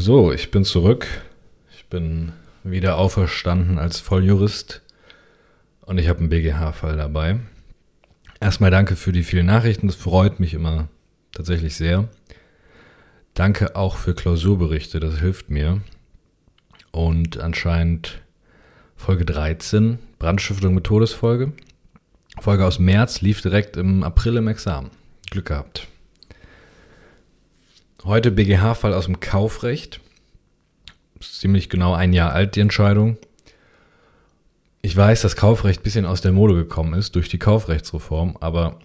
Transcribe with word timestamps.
So, 0.00 0.32
ich 0.32 0.50
bin 0.50 0.64
zurück. 0.64 1.06
Ich 1.76 1.84
bin 1.84 2.32
wieder 2.64 2.96
auferstanden 2.96 3.78
als 3.78 4.00
Volljurist 4.00 4.80
und 5.82 5.98
ich 5.98 6.08
habe 6.08 6.20
einen 6.20 6.30
BGH-Fall 6.30 6.96
dabei. 6.96 7.40
Erstmal 8.40 8.70
danke 8.70 8.96
für 8.96 9.12
die 9.12 9.24
vielen 9.24 9.44
Nachrichten, 9.44 9.88
das 9.88 9.96
freut 9.96 10.40
mich 10.40 10.54
immer 10.54 10.88
tatsächlich 11.32 11.76
sehr. 11.76 12.08
Danke 13.34 13.76
auch 13.76 13.98
für 13.98 14.14
Klausurberichte, 14.14 15.00
das 15.00 15.18
hilft 15.18 15.50
mir. 15.50 15.82
Und 16.92 17.38
anscheinend 17.38 18.22
Folge 18.96 19.26
13, 19.26 19.98
Brandstiftung 20.18 20.72
mit 20.72 20.84
Todesfolge. 20.84 21.52
Folge 22.40 22.64
aus 22.64 22.78
März 22.78 23.20
lief 23.20 23.42
direkt 23.42 23.76
im 23.76 24.02
April 24.02 24.38
im 24.38 24.48
Examen. 24.48 24.92
Glück 25.30 25.44
gehabt. 25.44 25.89
Heute 28.04 28.30
BGH-Fall 28.30 28.94
aus 28.94 29.04
dem 29.04 29.20
Kaufrecht. 29.20 30.00
Ziemlich 31.20 31.68
genau 31.68 31.92
ein 31.92 32.14
Jahr 32.14 32.32
alt, 32.32 32.56
die 32.56 32.60
Entscheidung. 32.60 33.18
Ich 34.80 34.96
weiß, 34.96 35.20
dass 35.20 35.36
Kaufrecht 35.36 35.80
ein 35.80 35.82
bisschen 35.82 36.06
aus 36.06 36.22
der 36.22 36.32
Mode 36.32 36.54
gekommen 36.54 36.94
ist 36.94 37.14
durch 37.14 37.28
die 37.28 37.38
Kaufrechtsreform, 37.38 38.38
aber 38.40 38.78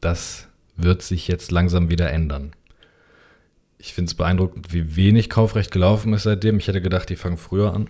das 0.00 0.48
wird 0.76 1.02
sich 1.02 1.28
jetzt 1.28 1.52
langsam 1.52 1.88
wieder 1.90 2.10
ändern. 2.10 2.52
Ich 3.78 3.94
finde 3.94 4.08
es 4.08 4.14
beeindruckend, 4.14 4.72
wie 4.72 4.96
wenig 4.96 5.30
Kaufrecht 5.30 5.70
gelaufen 5.70 6.12
ist 6.12 6.24
seitdem. 6.24 6.58
Ich 6.58 6.66
hätte 6.66 6.82
gedacht, 6.82 7.08
die 7.08 7.16
fangen 7.16 7.38
früher 7.38 7.72
an. 7.72 7.88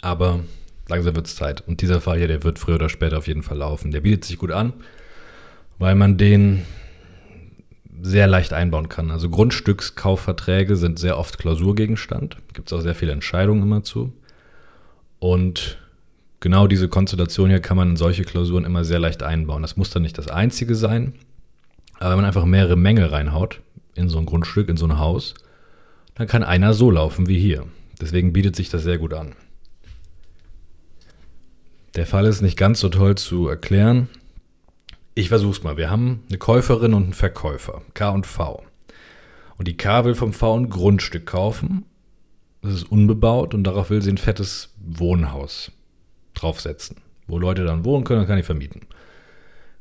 Aber 0.00 0.40
langsam 0.88 1.14
wird 1.14 1.26
es 1.26 1.36
Zeit. 1.36 1.60
Und 1.60 1.82
dieser 1.82 2.00
Fall 2.00 2.16
hier, 2.16 2.28
der 2.28 2.42
wird 2.42 2.58
früher 2.58 2.76
oder 2.76 2.88
später 2.88 3.18
auf 3.18 3.28
jeden 3.28 3.42
Fall 3.42 3.58
laufen. 3.58 3.90
Der 3.90 4.00
bietet 4.00 4.24
sich 4.24 4.38
gut 4.38 4.50
an, 4.50 4.72
weil 5.78 5.94
man 5.94 6.16
den 6.16 6.64
sehr 8.02 8.26
leicht 8.26 8.52
einbauen 8.52 8.88
kann. 8.88 9.10
Also 9.10 9.30
Grundstückskaufverträge 9.30 10.74
sind 10.76 10.98
sehr 10.98 11.18
oft 11.18 11.38
Klausurgegenstand. 11.38 12.36
Gibt 12.52 12.68
es 12.68 12.72
auch 12.72 12.82
sehr 12.82 12.96
viele 12.96 13.12
Entscheidungen 13.12 13.62
immer 13.62 13.84
zu. 13.84 14.12
Und 15.20 15.78
genau 16.40 16.66
diese 16.66 16.88
Konstellation 16.88 17.48
hier 17.48 17.60
kann 17.60 17.76
man 17.76 17.90
in 17.90 17.96
solche 17.96 18.24
Klausuren 18.24 18.64
immer 18.64 18.84
sehr 18.84 18.98
leicht 18.98 19.22
einbauen. 19.22 19.62
Das 19.62 19.76
muss 19.76 19.90
dann 19.90 20.02
nicht 20.02 20.18
das 20.18 20.26
einzige 20.26 20.74
sein. 20.74 21.14
Aber 22.00 22.10
wenn 22.10 22.16
man 22.16 22.24
einfach 22.24 22.44
mehrere 22.44 22.76
Mängel 22.76 23.06
reinhaut 23.06 23.60
in 23.94 24.08
so 24.08 24.18
ein 24.18 24.26
Grundstück, 24.26 24.68
in 24.68 24.76
so 24.76 24.86
ein 24.86 24.98
Haus, 24.98 25.34
dann 26.16 26.26
kann 26.26 26.42
einer 26.42 26.74
so 26.74 26.90
laufen 26.90 27.28
wie 27.28 27.38
hier. 27.38 27.66
Deswegen 28.00 28.32
bietet 28.32 28.56
sich 28.56 28.68
das 28.68 28.82
sehr 28.82 28.98
gut 28.98 29.14
an. 29.14 29.36
Der 31.94 32.06
Fall 32.06 32.26
ist 32.26 32.42
nicht 32.42 32.56
ganz 32.56 32.80
so 32.80 32.88
toll 32.88 33.14
zu 33.16 33.46
erklären. 33.46 34.08
Ich 35.14 35.28
versuch's 35.28 35.62
mal. 35.62 35.76
Wir 35.76 35.90
haben 35.90 36.24
eine 36.28 36.38
Käuferin 36.38 36.94
und 36.94 37.02
einen 37.04 37.12
Verkäufer, 37.12 37.82
K 37.92 38.08
und 38.10 38.26
V. 38.26 38.62
Und 39.58 39.68
die 39.68 39.76
K 39.76 40.06
will 40.06 40.14
vom 40.14 40.32
V 40.32 40.56
ein 40.56 40.70
Grundstück 40.70 41.26
kaufen. 41.26 41.84
Das 42.62 42.72
ist 42.72 42.90
unbebaut 42.90 43.52
und 43.54 43.64
darauf 43.64 43.90
will 43.90 44.00
sie 44.00 44.10
ein 44.10 44.18
fettes 44.18 44.70
Wohnhaus 44.78 45.70
draufsetzen. 46.32 46.96
Wo 47.26 47.38
Leute 47.38 47.64
dann 47.64 47.84
wohnen 47.84 48.04
können, 48.04 48.20
dann 48.20 48.28
kann 48.28 48.38
ich 48.38 48.46
vermieten. 48.46 48.86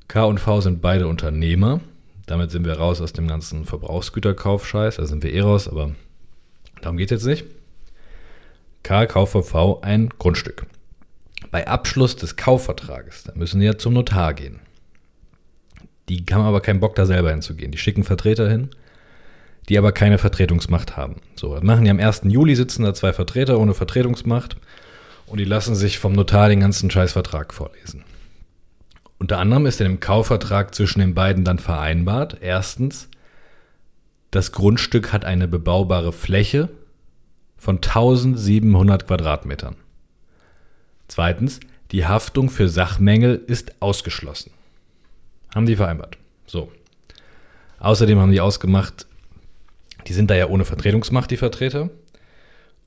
K 0.09 0.25
und 0.25 0.39
V 0.39 0.59
sind 0.59 0.81
beide 0.81 1.07
Unternehmer. 1.07 1.79
Damit 2.25 2.51
sind 2.51 2.65
wir 2.65 2.73
raus 2.73 2.99
aus 2.99 3.13
dem 3.13 3.27
ganzen 3.27 3.63
Verbrauchsgüterkaufscheiß. 3.63 4.97
Da 4.97 5.05
sind 5.05 5.23
wir 5.23 5.33
eh 5.33 5.41
raus, 5.41 5.69
aber 5.69 5.91
darum 6.81 6.97
geht 6.97 7.11
jetzt 7.11 7.25
nicht. 7.25 7.45
K 8.83 9.05
kauft 9.05 9.31
vom 9.31 9.43
V 9.43 9.79
ein 9.81 10.09
Grundstück. 10.19 10.65
Bei 11.51 11.67
Abschluss 11.67 12.17
des 12.17 12.35
Kaufvertrages, 12.35 13.23
da 13.23 13.33
müssen 13.35 13.61
die 13.61 13.65
ja 13.65 13.77
zum 13.77 13.93
Notar 13.93 14.33
gehen. 14.33 14.59
Die 16.19 16.33
haben 16.33 16.43
aber 16.43 16.59
keinen 16.59 16.81
Bock, 16.81 16.95
da 16.95 17.05
selber 17.05 17.31
hinzugehen. 17.31 17.71
Die 17.71 17.77
schicken 17.77 18.03
Vertreter 18.03 18.49
hin, 18.49 18.69
die 19.69 19.77
aber 19.77 19.93
keine 19.93 20.17
Vertretungsmacht 20.17 20.97
haben. 20.97 21.21
So, 21.35 21.53
das 21.53 21.63
machen 21.63 21.85
die 21.85 21.89
am 21.89 21.99
1. 21.99 22.23
Juli, 22.25 22.55
sitzen 22.55 22.83
da 22.83 22.93
zwei 22.93 23.13
Vertreter 23.13 23.57
ohne 23.59 23.73
Vertretungsmacht 23.73 24.57
und 25.27 25.37
die 25.39 25.45
lassen 25.45 25.75
sich 25.75 25.99
vom 25.99 26.11
Notar 26.11 26.49
den 26.49 26.59
ganzen 26.59 26.91
Scheißvertrag 26.91 27.53
vorlesen. 27.53 28.03
Unter 29.19 29.37
anderem 29.37 29.65
ist 29.65 29.79
in 29.79 29.87
dem 29.87 29.99
Kaufvertrag 30.01 30.75
zwischen 30.75 30.99
den 30.99 31.13
beiden 31.13 31.45
dann 31.45 31.59
vereinbart, 31.59 32.37
erstens, 32.41 33.07
das 34.31 34.51
Grundstück 34.51 35.13
hat 35.13 35.23
eine 35.23 35.47
bebaubare 35.47 36.11
Fläche 36.11 36.69
von 37.55 37.77
1700 37.77 39.07
Quadratmetern. 39.07 39.75
Zweitens, 41.07 41.59
die 41.91 42.05
Haftung 42.05 42.49
für 42.49 42.67
Sachmängel 42.67 43.41
ist 43.47 43.81
ausgeschlossen. 43.81 44.51
Haben 45.53 45.65
die 45.65 45.75
vereinbart. 45.75 46.17
So. 46.45 46.71
Außerdem 47.79 48.19
haben 48.19 48.31
die 48.31 48.41
ausgemacht, 48.41 49.07
die 50.07 50.13
sind 50.13 50.29
da 50.29 50.35
ja 50.35 50.47
ohne 50.47 50.65
Vertretungsmacht, 50.65 51.31
die 51.31 51.37
Vertreter. 51.37 51.89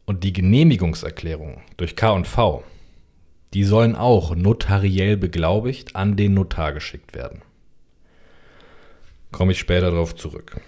Und 0.06 0.22
die 0.22 0.34
Genehmigungserklärung 0.34 1.62
durch 1.78 1.96
K 1.96 2.10
und 2.10 2.26
V, 2.26 2.62
die 3.54 3.64
sollen 3.64 3.96
auch 3.96 4.34
notariell 4.34 5.16
beglaubigt 5.16 5.96
an 5.96 6.16
den 6.16 6.34
Notar 6.34 6.74
geschickt 6.74 7.14
werden. 7.14 7.40
Komme 9.32 9.52
ich 9.52 9.58
später 9.58 9.90
darauf 9.90 10.14
zurück. 10.14 10.60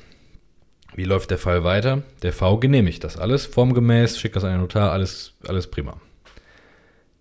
Wie 0.94 1.04
läuft 1.04 1.30
der 1.30 1.38
Fall 1.38 1.64
weiter? 1.64 2.02
Der 2.22 2.32
V 2.32 2.56
genehmigt 2.56 3.04
das 3.04 3.18
alles 3.18 3.44
formgemäß, 3.44 4.18
schickt 4.18 4.36
das 4.36 4.44
an 4.44 4.52
den 4.52 4.60
Notar, 4.60 4.92
alles, 4.92 5.34
alles 5.46 5.70
prima. 5.70 6.00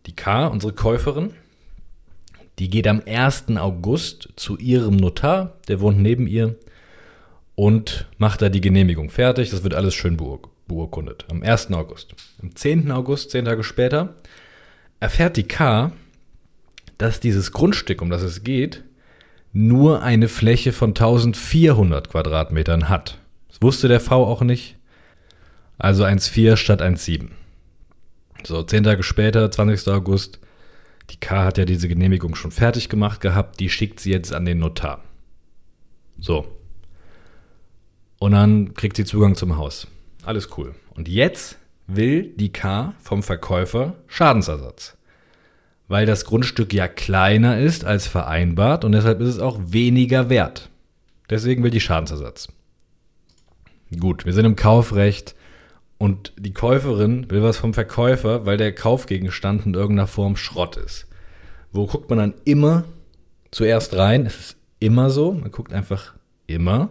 Die 0.05 0.15
K, 0.15 0.47
unsere 0.47 0.71
Käuferin, 0.71 1.33
die 2.59 2.69
geht 2.69 2.87
am 2.87 3.01
1. 3.05 3.57
August 3.57 4.29
zu 4.35 4.57
ihrem 4.57 4.95
Notar, 4.95 5.57
der 5.67 5.81
wohnt 5.81 5.99
neben 5.99 6.27
ihr, 6.27 6.55
und 7.55 8.07
macht 8.17 8.41
da 8.41 8.49
die 8.49 8.61
Genehmigung 8.61 9.09
fertig. 9.09 9.49
Das 9.49 9.63
wird 9.63 9.73
alles 9.73 9.93
schön 9.93 10.17
beur 10.17 10.39
beurkundet. 10.67 11.25
Am 11.29 11.43
1. 11.43 11.71
August. 11.71 12.15
Am 12.41 12.55
10. 12.55 12.91
August, 12.91 13.31
zehn 13.31 13.45
Tage 13.45 13.63
später, 13.63 14.15
erfährt 14.99 15.37
die 15.37 15.47
K, 15.47 15.91
dass 16.97 17.19
dieses 17.19 17.51
Grundstück, 17.51 18.01
um 18.01 18.09
das 18.09 18.21
es 18.21 18.43
geht, 18.43 18.83
nur 19.53 20.01
eine 20.01 20.27
Fläche 20.27 20.73
von 20.73 20.89
1400 20.89 22.09
Quadratmetern 22.09 22.89
hat. 22.89 23.19
Das 23.49 23.61
wusste 23.61 23.87
der 23.87 23.99
V 23.99 24.25
auch 24.25 24.41
nicht. 24.41 24.75
Also 25.77 26.03
1,4 26.03 26.57
statt 26.57 26.81
1,7. 26.81 27.29
So, 28.43 28.63
zehn 28.63 28.83
Tage 28.83 29.03
später, 29.03 29.49
20. 29.49 29.87
August, 29.93 30.39
die 31.09 31.17
K 31.17 31.43
hat 31.43 31.57
ja 31.57 31.65
diese 31.65 31.87
Genehmigung 31.87 32.35
schon 32.35 32.51
fertig 32.51 32.89
gemacht 32.89 33.21
gehabt, 33.21 33.59
die 33.59 33.69
schickt 33.69 33.99
sie 33.99 34.11
jetzt 34.11 34.33
an 34.33 34.45
den 34.45 34.59
Notar. 34.59 35.03
So. 36.19 36.45
Und 38.19 38.31
dann 38.31 38.73
kriegt 38.73 38.97
sie 38.97 39.05
Zugang 39.05 39.35
zum 39.35 39.57
Haus. 39.57 39.87
Alles 40.23 40.57
cool. 40.57 40.73
Und 40.95 41.07
jetzt 41.07 41.57
will 41.87 42.33
die 42.35 42.51
K 42.51 42.93
vom 42.99 43.21
Verkäufer 43.21 43.95
Schadensersatz. 44.07 44.97
Weil 45.87 46.07
das 46.07 46.25
Grundstück 46.25 46.73
ja 46.73 46.87
kleiner 46.87 47.59
ist 47.59 47.85
als 47.85 48.07
vereinbart 48.07 48.83
und 48.83 48.93
deshalb 48.93 49.21
ist 49.21 49.29
es 49.29 49.39
auch 49.39 49.59
weniger 49.61 50.29
wert. 50.29 50.69
Deswegen 51.29 51.63
will 51.63 51.71
die 51.71 51.81
Schadensersatz. 51.81 52.47
Gut, 53.99 54.25
wir 54.25 54.33
sind 54.33 54.45
im 54.45 54.55
Kaufrecht 54.55 55.35
und 55.97 56.33
die 56.37 56.53
Käuferin 56.53 57.29
will 57.29 57.41
was 57.41 57.57
vom 57.57 57.73
Verkäufer, 57.73 58.45
weil 58.45 58.57
der 58.57 58.73
Kaufgegenstand 58.73 59.65
in 59.65 59.73
irgendeiner 59.73 60.07
Form 60.07 60.35
Schrott 60.35 60.77
ist. 60.77 61.07
Wo 61.71 61.87
guckt 61.87 62.09
man 62.09 62.19
dann 62.19 62.33
immer 62.43 62.85
zuerst 63.51 63.95
rein? 63.95 64.25
Es 64.25 64.39
ist 64.39 64.57
immer 64.79 65.09
so, 65.09 65.31
man 65.33 65.51
guckt 65.51 65.73
einfach 65.73 66.15
immer 66.47 66.89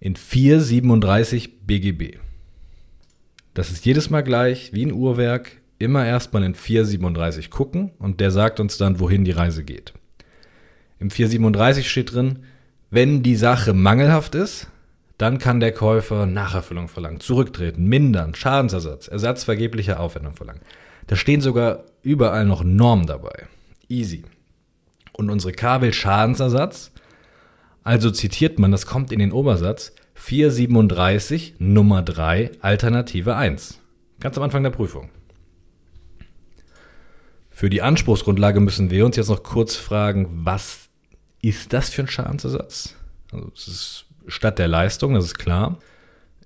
in 0.00 0.16
437 0.16 1.66
BGB. 1.66 2.18
Das 3.54 3.70
ist 3.70 3.86
jedes 3.86 4.10
Mal 4.10 4.22
gleich, 4.22 4.72
wie 4.72 4.84
ein 4.84 4.92
Uhrwerk, 4.92 5.62
immer 5.78 6.04
erstmal 6.04 6.42
in 6.42 6.54
437 6.54 7.50
gucken 7.50 7.90
und 7.98 8.20
der 8.20 8.30
sagt 8.30 8.60
uns 8.60 8.76
dann, 8.76 9.00
wohin 9.00 9.24
die 9.24 9.30
Reise 9.30 9.64
geht. 9.64 9.94
Im 10.98 11.10
437 11.10 11.90
steht 11.90 12.14
drin, 12.14 12.40
wenn 12.90 13.22
die 13.22 13.36
Sache 13.36 13.72
mangelhaft 13.72 14.34
ist, 14.34 14.68
dann 15.18 15.38
kann 15.38 15.60
der 15.60 15.72
Käufer 15.72 16.26
Nacherfüllung 16.26 16.88
verlangen, 16.88 17.20
zurücktreten, 17.20 17.86
mindern, 17.86 18.34
Schadensersatz, 18.34 19.08
Ersatz 19.08 19.44
vergeblicher 19.44 20.00
Aufwendung 20.00 20.34
verlangen. 20.34 20.60
Da 21.06 21.16
stehen 21.16 21.40
sogar 21.40 21.84
überall 22.02 22.44
noch 22.44 22.64
Normen 22.64 23.06
dabei. 23.06 23.46
Easy. 23.88 24.24
Und 25.12 25.30
unsere 25.30 25.52
K 25.52 25.80
will 25.80 25.92
Schadensersatz. 25.92 26.92
Also 27.82 28.10
zitiert 28.10 28.58
man, 28.58 28.72
das 28.72 28.86
kommt 28.86 29.12
in 29.12 29.20
den 29.20 29.32
Obersatz, 29.32 29.92
437 30.14 31.54
Nummer 31.58 32.02
3 32.02 32.50
Alternative 32.60 33.36
1. 33.36 33.80
Ganz 34.20 34.36
am 34.36 34.44
Anfang 34.44 34.62
der 34.62 34.70
Prüfung. 34.70 35.10
Für 37.50 37.70
die 37.70 37.80
Anspruchsgrundlage 37.80 38.60
müssen 38.60 38.90
wir 38.90 39.06
uns 39.06 39.16
jetzt 39.16 39.28
noch 39.28 39.42
kurz 39.42 39.76
fragen, 39.76 40.28
was 40.44 40.88
ist 41.40 41.72
das 41.72 41.88
für 41.88 42.02
ein 42.02 42.08
Schadensersatz? 42.08 42.94
Also 43.32 43.50
es 43.54 43.68
ist 43.68 44.06
statt 44.26 44.58
der 44.58 44.68
Leistung, 44.68 45.14
das 45.14 45.24
ist 45.24 45.38
klar. 45.38 45.78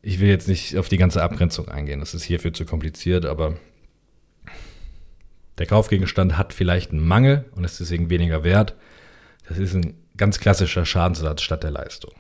Ich 0.03 0.21
will 0.21 0.29
jetzt 0.29 0.49
nicht 0.49 0.77
auf 0.77 0.89
die 0.89 0.97
ganze 0.97 1.23
Abgrenzung 1.23 1.69
eingehen, 1.69 2.01
das 2.01 2.15
ist 2.15 2.23
hierfür 2.23 2.53
zu 2.53 2.65
kompliziert, 2.65 3.27
aber 3.27 3.57
der 5.59 5.67
Kaufgegenstand 5.67 6.39
hat 6.39 6.55
vielleicht 6.55 6.91
einen 6.91 7.07
Mangel 7.07 7.45
und 7.55 7.65
ist 7.65 7.81
deswegen 7.81 8.09
weniger 8.09 8.45
wert. 8.45 8.77
Das 9.47 9.59
ist 9.59 9.75
ein 9.75 9.95
ganz 10.17 10.41
klassischer 10.41 10.87
Schadensersatz 10.87 11.43
statt 11.43 11.63
der 11.63 11.71
Leistung. 11.71 12.13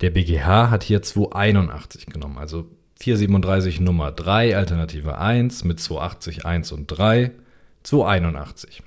Der 0.00 0.10
BGH 0.10 0.70
hat 0.70 0.82
hier 0.82 1.02
281 1.02 2.06
genommen, 2.06 2.38
also 2.38 2.68
437 3.00 3.80
Nummer 3.80 4.10
3, 4.10 4.56
Alternative 4.56 5.18
1 5.18 5.64
mit 5.64 5.78
280 5.78 6.46
1 6.46 6.72
und 6.72 6.86
3, 6.88 7.30
281. 7.84 8.82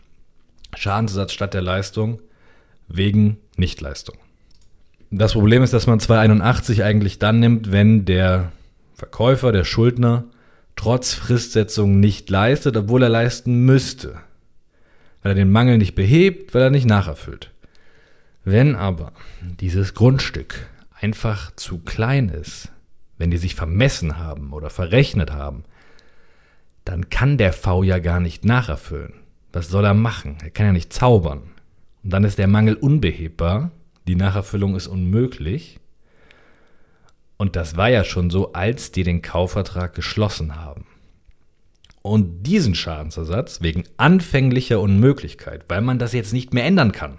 Schadensersatz 0.76 1.32
statt 1.32 1.54
der 1.54 1.62
Leistung 1.62 2.22
wegen 2.88 3.38
Nichtleistung. 3.56 4.18
Das 5.14 5.34
Problem 5.34 5.62
ist, 5.62 5.74
dass 5.74 5.88
man 5.88 6.00
281 6.00 6.84
eigentlich 6.86 7.20
dann 7.20 7.42
nimmt, 7.42 7.74
wenn 7.74 8.06
der 8.06 8.54
Verkäufer, 8.94 9.52
der 9.52 9.66
Schuldner, 9.66 10.24
trotz 10.78 11.14
Fristsetzung 11.14 12.00
nicht 12.00 12.30
leistet, 12.30 12.78
obwohl 12.78 13.04
er 13.04 13.10
leisten 13.10 13.66
müsste. 13.66 14.16
Weil 15.22 15.34
er 15.34 15.36
den 15.36 15.52
Mangel 15.52 15.78
nicht 15.78 15.96
behebt, 15.96 16.54
weil 16.54 16.62
er 16.62 16.70
nicht 16.70 16.86
nacherfüllt. 16.86 17.52
Wenn 18.46 18.76
aber 18.76 19.12
dieses 19.42 19.94
Grundstück 19.94 20.68
einfach 20.98 21.54
zu 21.58 21.80
klein 21.80 22.30
ist, 22.30 22.70
wenn 23.18 23.32
die 23.32 23.38
sich 23.38 23.54
vermessen 23.54 24.18
haben 24.18 24.54
oder 24.54 24.70
verrechnet 24.70 25.32
haben, 25.34 25.66
dann 26.86 27.10
kann 27.10 27.38
der 27.38 27.52
V 27.52 27.84
ja 27.84 28.00
gar 28.00 28.22
nicht 28.22 28.46
nacherfüllen. 28.46 29.14
Was 29.52 29.68
soll 29.68 29.84
er 29.84 29.94
machen? 29.94 30.38
Er 30.42 30.52
kann 30.52 30.68
ja 30.68 30.72
nicht 30.72 30.94
zaubern. 30.94 31.52
Und 32.02 32.12
dann 32.12 32.24
ist 32.24 32.38
der 32.38 32.48
Mangel 32.48 32.76
unbehebbar, 32.76 33.72
die 34.08 34.16
Nacherfüllung 34.16 34.76
ist 34.76 34.88
unmöglich. 34.88 35.80
Und 37.38 37.56
das 37.56 37.76
war 37.76 37.90
ja 37.90 38.04
schon 38.04 38.30
so, 38.30 38.54
als 38.54 38.92
die 38.92 39.04
den 39.04 39.22
Kaufvertrag 39.22 39.96
geschlossen 39.96 40.56
haben. 40.56 40.86
Und 42.02 42.44
diesen 42.44 42.76
Schadensersatz 42.76 43.62
wegen 43.62 43.84
anfänglicher 43.98 44.80
Unmöglichkeit, 44.80 45.66
weil 45.68 45.82
man 45.82 46.00
das 46.00 46.14
jetzt 46.14 46.34
nicht 46.34 46.54
mehr 46.54 46.66
ändern 46.66 46.92
kann, 46.92 47.18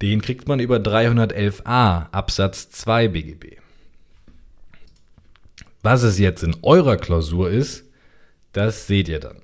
den 0.00 0.20
kriegt 0.20 0.48
man 0.48 0.60
über 0.60 0.76
311a 0.78 2.10
Absatz 2.10 2.70
2 2.70 3.08
BGB. 3.08 3.58
Was 5.82 6.02
es 6.02 6.18
jetzt 6.18 6.42
in 6.42 6.56
eurer 6.62 6.96
Klausur 6.96 7.50
ist, 7.50 7.84
das 8.52 8.86
seht 8.86 9.08
ihr 9.08 9.20
dann. 9.20 9.42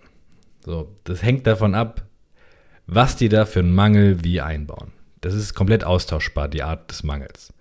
So, 0.65 0.95
das 1.05 1.23
hängt 1.23 1.47
davon 1.47 1.75
ab, 1.75 2.05
was 2.87 3.17
die 3.17 3.29
da 3.29 3.45
für 3.45 3.61
einen 3.61 3.75
Mangel 3.75 4.25
wie 4.25 4.41
einbauen. 4.41 4.93
Das 5.21 5.35
ist 5.35 5.55
komplett 5.55 5.85
austauschbar, 5.85 6.49
die 6.49 6.63
Art 6.63 6.91
des 6.91 7.03
Mangels. 7.03 7.53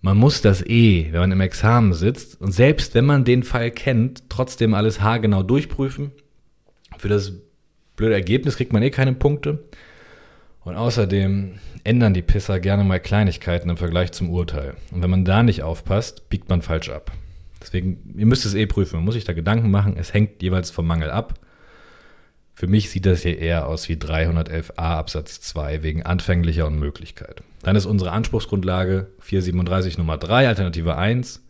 Man 0.00 0.16
muss 0.16 0.42
das 0.42 0.64
eh, 0.64 1.08
wenn 1.10 1.20
man 1.20 1.32
im 1.32 1.40
Examen 1.40 1.92
sitzt 1.92 2.40
und 2.40 2.52
selbst 2.52 2.94
wenn 2.94 3.04
man 3.04 3.24
den 3.24 3.42
Fall 3.42 3.70
kennt, 3.70 4.28
trotzdem 4.28 4.74
alles 4.74 5.00
haargenau 5.00 5.42
durchprüfen. 5.42 6.12
Für 6.98 7.08
das 7.08 7.32
blöde 7.96 8.14
Ergebnis 8.14 8.56
kriegt 8.56 8.72
man 8.72 8.82
eh 8.82 8.90
keine 8.90 9.12
Punkte. 9.12 9.64
Und 10.64 10.76
außerdem 10.76 11.54
ändern 11.84 12.14
die 12.14 12.22
Pisser 12.22 12.60
gerne 12.60 12.84
mal 12.84 13.00
Kleinigkeiten 13.00 13.70
im 13.70 13.76
Vergleich 13.76 14.12
zum 14.12 14.30
Urteil. 14.30 14.74
Und 14.92 15.02
wenn 15.02 15.10
man 15.10 15.24
da 15.24 15.42
nicht 15.42 15.62
aufpasst, 15.62 16.28
biegt 16.28 16.48
man 16.48 16.62
falsch 16.62 16.90
ab. 16.90 17.10
Deswegen, 17.60 18.14
ihr 18.16 18.26
müsst 18.26 18.44
es 18.44 18.54
eh 18.54 18.66
prüfen. 18.66 18.96
Man 18.96 19.04
muss 19.04 19.14
sich 19.14 19.24
da 19.24 19.32
Gedanken 19.32 19.70
machen. 19.70 19.96
Es 19.96 20.12
hängt 20.12 20.42
jeweils 20.42 20.70
vom 20.70 20.86
Mangel 20.86 21.10
ab. 21.10 21.34
Für 22.58 22.66
mich 22.66 22.90
sieht 22.90 23.06
das 23.06 23.22
hier 23.22 23.38
eher 23.38 23.68
aus 23.68 23.88
wie 23.88 23.94
311a 23.94 24.72
Absatz 24.78 25.40
2 25.42 25.84
wegen 25.84 26.02
anfänglicher 26.02 26.66
Unmöglichkeit. 26.66 27.44
Dann 27.62 27.76
ist 27.76 27.86
unsere 27.86 28.10
Anspruchsgrundlage 28.10 29.06
437 29.20 29.96
Nummer 29.96 30.18
3, 30.18 30.48
Alternative 30.48 30.96
1 30.96 31.44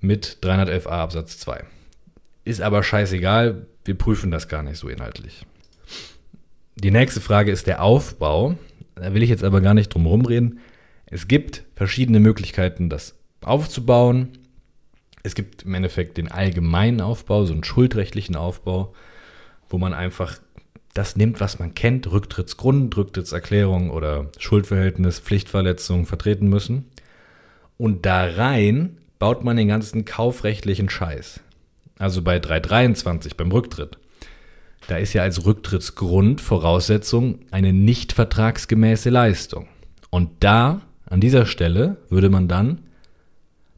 mit 0.00 0.38
311a 0.40 0.88
Absatz 0.88 1.38
2. 1.40 1.64
Ist 2.46 2.62
aber 2.62 2.82
scheißegal, 2.82 3.66
wir 3.84 3.98
prüfen 3.98 4.30
das 4.30 4.48
gar 4.48 4.62
nicht 4.62 4.78
so 4.78 4.88
inhaltlich. 4.88 5.44
Die 6.74 6.90
nächste 6.90 7.20
Frage 7.20 7.52
ist 7.52 7.66
der 7.66 7.82
Aufbau. 7.82 8.56
Da 8.94 9.12
will 9.12 9.22
ich 9.22 9.28
jetzt 9.28 9.44
aber 9.44 9.60
gar 9.60 9.74
nicht 9.74 9.92
drum 9.92 10.06
rumreden. 10.06 10.60
Es 11.04 11.28
gibt 11.28 11.64
verschiedene 11.74 12.18
Möglichkeiten, 12.18 12.88
das 12.88 13.14
aufzubauen. 13.42 14.38
Es 15.22 15.34
gibt 15.34 15.64
im 15.64 15.74
Endeffekt 15.74 16.16
den 16.16 16.32
allgemeinen 16.32 17.02
Aufbau, 17.02 17.44
so 17.44 17.52
einen 17.52 17.62
schuldrechtlichen 17.62 18.36
Aufbau 18.36 18.94
wo 19.70 19.78
man 19.78 19.94
einfach 19.94 20.38
das 20.92 21.16
nimmt, 21.16 21.40
was 21.40 21.58
man 21.58 21.74
kennt, 21.74 22.10
Rücktrittsgrund, 22.10 22.96
Rücktrittserklärung 22.96 23.90
oder 23.90 24.26
Schuldverhältnis, 24.38 25.20
Pflichtverletzung 25.20 26.04
vertreten 26.04 26.48
müssen. 26.48 26.86
Und 27.78 28.04
da 28.04 28.24
rein 28.24 28.98
baut 29.18 29.44
man 29.44 29.56
den 29.56 29.68
ganzen 29.68 30.04
kaufrechtlichen 30.04 30.90
Scheiß. 30.90 31.40
Also 31.98 32.22
bei 32.22 32.38
323 32.38 33.36
beim 33.36 33.52
Rücktritt. 33.52 33.98
Da 34.88 34.96
ist 34.96 35.12
ja 35.12 35.22
als 35.22 35.44
Rücktrittsgrund 35.44 36.40
Voraussetzung 36.40 37.40
eine 37.50 37.72
nicht 37.72 38.12
vertragsgemäße 38.12 39.10
Leistung. 39.10 39.68
Und 40.08 40.30
da, 40.40 40.80
an 41.06 41.20
dieser 41.20 41.46
Stelle, 41.46 41.98
würde 42.08 42.30
man 42.30 42.48
dann 42.48 42.80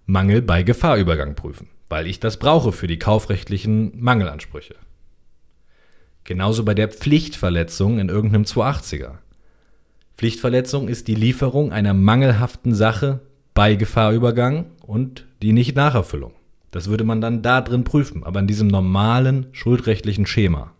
Mangel 0.07 0.41
bei 0.41 0.63
Gefahrübergang 0.63 1.35
prüfen, 1.35 1.69
weil 1.89 2.07
ich 2.07 2.21
das 2.21 2.39
brauche 2.39 2.73
für 2.73 2.87
die 2.87 2.99
kaufrechtlichen 2.99 4.01
Mangelansprüche. 4.01 4.77
Genauso 6.25 6.65
bei 6.65 6.75
der 6.75 6.89
Pflichtverletzung 6.89 7.99
in 7.99 8.09
irgendeinem 8.09 8.45
280er. 8.45 9.19
Pflichtverletzung 10.17 10.89
ist 10.89 11.09
die 11.09 11.17
Lieferung 11.17 11.73
einer 11.73 11.95
mangelhaften 11.95 12.75
Sache 12.75 13.21
bei 13.55 13.75
Gefahrübergang 13.75 14.67
und 14.83 15.27
die 15.43 15.53
Nicht-Nacherfüllung. 15.53 16.33
Das 16.71 16.89
würde 16.89 17.05
man 17.05 17.21
dann 17.21 17.43
da 17.43 17.61
drin 17.61 17.85
prüfen, 17.85 18.23
aber 18.25 18.41
in 18.41 18.47
diesem 18.47 18.69
normalen 18.69 19.47
schuldrechtlichen 19.53 20.27
Schema. 20.27 20.73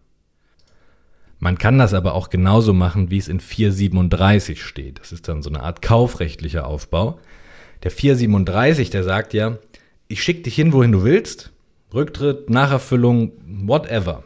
Man 1.41 1.59
kann 1.59 1.77
das 1.77 1.93
aber 1.93 2.15
auch 2.15 2.31
genauso 2.31 2.73
machen, 2.73 3.11
wie 3.11 3.19
es 3.19 3.27
in 3.27 3.41
437 3.41 4.63
steht. 4.63 5.01
Das 5.01 5.11
ist 5.11 5.27
dann 5.27 5.43
so 5.43 5.51
eine 5.51 5.65
Art 5.65 5.83
kaufrechtlicher 5.83 6.69
Aufbau. 6.69 7.19
Der 7.83 7.91
437, 7.91 8.91
der 8.91 9.03
sagt 9.03 9.35
ja, 9.35 9.59
ich 10.07 10.23
schicke 10.23 10.43
dich 10.43 10.55
hin, 10.55 10.73
wohin 10.73 10.93
du 10.93 11.03
willst. 11.03 11.51
Rücktritt, 11.93 12.49
Nacherfüllung, 12.49 13.33
whatever 13.45 14.23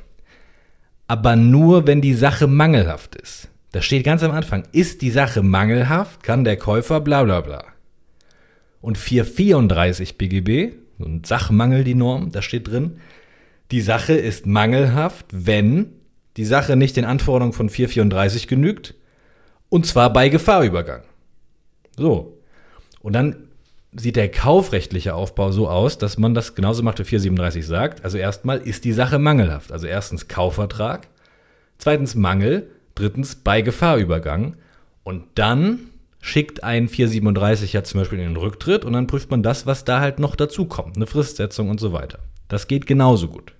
aber 1.08 1.36
nur, 1.36 1.86
wenn 1.86 2.00
die 2.00 2.14
Sache 2.14 2.46
mangelhaft 2.46 3.14
ist. 3.16 3.48
Das 3.72 3.84
steht 3.84 4.04
ganz 4.04 4.22
am 4.22 4.32
Anfang. 4.32 4.64
Ist 4.72 5.02
die 5.02 5.10
Sache 5.10 5.42
mangelhaft, 5.42 6.22
kann 6.22 6.44
der 6.44 6.56
Käufer 6.56 7.00
bla 7.00 7.22
bla 7.24 7.40
bla. 7.40 7.64
Und 8.80 8.98
434 8.98 10.18
BGB, 10.18 10.74
und 10.98 11.26
Sachmangel 11.26 11.84
die 11.84 11.94
Norm, 11.94 12.30
da 12.32 12.42
steht 12.42 12.68
drin, 12.68 12.98
die 13.70 13.80
Sache 13.80 14.14
ist 14.14 14.46
mangelhaft, 14.46 15.26
wenn 15.30 15.92
die 16.36 16.44
Sache 16.44 16.76
nicht 16.76 16.96
den 16.96 17.04
Anforderungen 17.04 17.52
von 17.52 17.68
434 17.68 18.48
genügt, 18.48 18.94
und 19.68 19.86
zwar 19.86 20.12
bei 20.12 20.28
Gefahrübergang. 20.28 21.02
So. 21.96 22.40
Und 23.00 23.12
dann 23.12 23.45
sieht 23.98 24.16
der 24.16 24.30
kaufrechtliche 24.30 25.14
Aufbau 25.14 25.52
so 25.52 25.68
aus, 25.68 25.98
dass 25.98 26.18
man 26.18 26.34
das 26.34 26.54
genauso 26.54 26.82
macht, 26.82 26.98
wie 26.98 27.04
437 27.04 27.66
sagt. 27.66 28.04
Also 28.04 28.18
erstmal 28.18 28.58
ist 28.58 28.84
die 28.84 28.92
Sache 28.92 29.18
mangelhaft. 29.18 29.72
Also 29.72 29.86
erstens 29.86 30.28
Kaufvertrag, 30.28 31.08
zweitens 31.78 32.14
Mangel, 32.14 32.70
drittens 32.94 33.36
bei 33.36 33.62
Gefahrübergang 33.62 34.56
und 35.04 35.24
dann 35.34 35.90
schickt 36.20 36.64
ein 36.64 36.88
437 36.88 37.72
ja 37.72 37.84
zum 37.84 38.00
Beispiel 38.00 38.18
in 38.18 38.26
den 38.26 38.36
Rücktritt 38.36 38.84
und 38.84 38.92
dann 38.92 39.06
prüft 39.06 39.30
man 39.30 39.42
das, 39.42 39.66
was 39.66 39.84
da 39.84 40.00
halt 40.00 40.18
noch 40.18 40.34
dazu 40.34 40.66
kommt, 40.66 40.96
eine 40.96 41.06
Fristsetzung 41.06 41.70
und 41.70 41.78
so 41.78 41.92
weiter. 41.92 42.18
Das 42.48 42.66
geht 42.68 42.86
genauso 42.86 43.28
gut. 43.28 43.52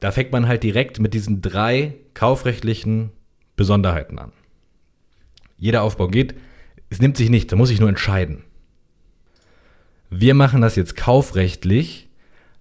Da 0.00 0.10
fängt 0.10 0.32
man 0.32 0.48
halt 0.48 0.62
direkt 0.62 1.00
mit 1.00 1.14
diesen 1.14 1.40
drei 1.40 1.94
kaufrechtlichen 2.14 3.10
Besonderheiten 3.56 4.18
an. 4.18 4.32
Jeder 5.56 5.82
Aufbau 5.82 6.08
geht, 6.08 6.34
es 6.90 7.00
nimmt 7.00 7.16
sich 7.16 7.30
nicht, 7.30 7.50
da 7.52 7.56
muss 7.56 7.70
ich 7.70 7.80
nur 7.80 7.88
entscheiden. 7.88 8.44
Wir 10.14 10.34
machen 10.34 10.60
das 10.60 10.76
jetzt 10.76 10.94
kaufrechtlich, 10.94 12.06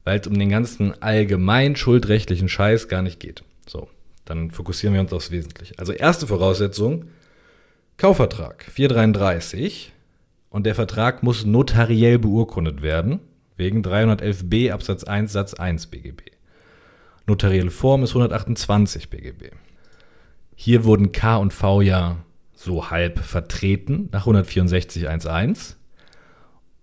weil 0.05 0.21
es 0.21 0.25
um 0.25 0.39
den 0.39 0.47
ganzen 0.47 1.03
allgemein 1.03 1.75
schuldrechtlichen 1.75 2.47
Scheiß 2.47 2.87
gar 2.87 3.01
nicht 3.01 3.19
geht. 3.19 3.43
So, 3.67 3.89
dann 4.23 4.51
fokussieren 4.51 4.93
wir 4.93 5.01
uns 5.01 5.11
aufs 5.11 5.31
Wesentliche. 5.31 5.77
Also 5.77 5.91
erste 5.91 6.27
Voraussetzung, 6.27 7.07
Kaufvertrag 7.97 8.63
433 8.63 9.91
und 10.49 10.65
der 10.65 10.75
Vertrag 10.75 11.23
muss 11.23 11.43
notariell 11.45 12.19
beurkundet 12.19 12.81
werden, 12.81 13.19
wegen 13.57 13.81
311b 13.81 14.71
Absatz 14.71 15.03
1 15.03 15.33
Satz 15.33 15.53
1 15.53 15.87
BGB. 15.87 16.21
Notarielle 17.27 17.69
Form 17.69 18.03
ist 18.03 18.11
128 18.11 19.09
BGB. 19.09 19.51
Hier 20.55 20.85
wurden 20.85 21.11
K 21.11 21.35
und 21.35 21.51
V 21.51 21.81
ja 21.81 22.15
so 22.53 22.89
halb 22.89 23.19
vertreten 23.19 24.07
nach 24.13 24.25
164.1.1 24.25 25.75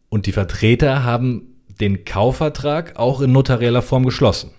und 0.08 0.26
die 0.26 0.32
Vertreter 0.32 1.04
haben 1.04 1.54
den 1.80 2.04
Kaufvertrag 2.04 2.96
auch 2.96 3.20
in 3.20 3.32
notarieller 3.32 3.82
Form 3.82 4.04
geschlossen. 4.04 4.50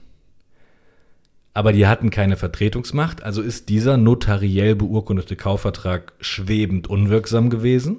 Aber 1.53 1.73
die 1.73 1.87
hatten 1.87 2.09
keine 2.09 2.37
Vertretungsmacht, 2.37 3.23
also 3.23 3.41
ist 3.41 3.69
dieser 3.69 3.97
notariell 3.97 4.75
beurkundete 4.75 5.35
Kaufvertrag 5.35 6.13
schwebend 6.21 6.87
unwirksam 6.87 7.49
gewesen. 7.49 7.97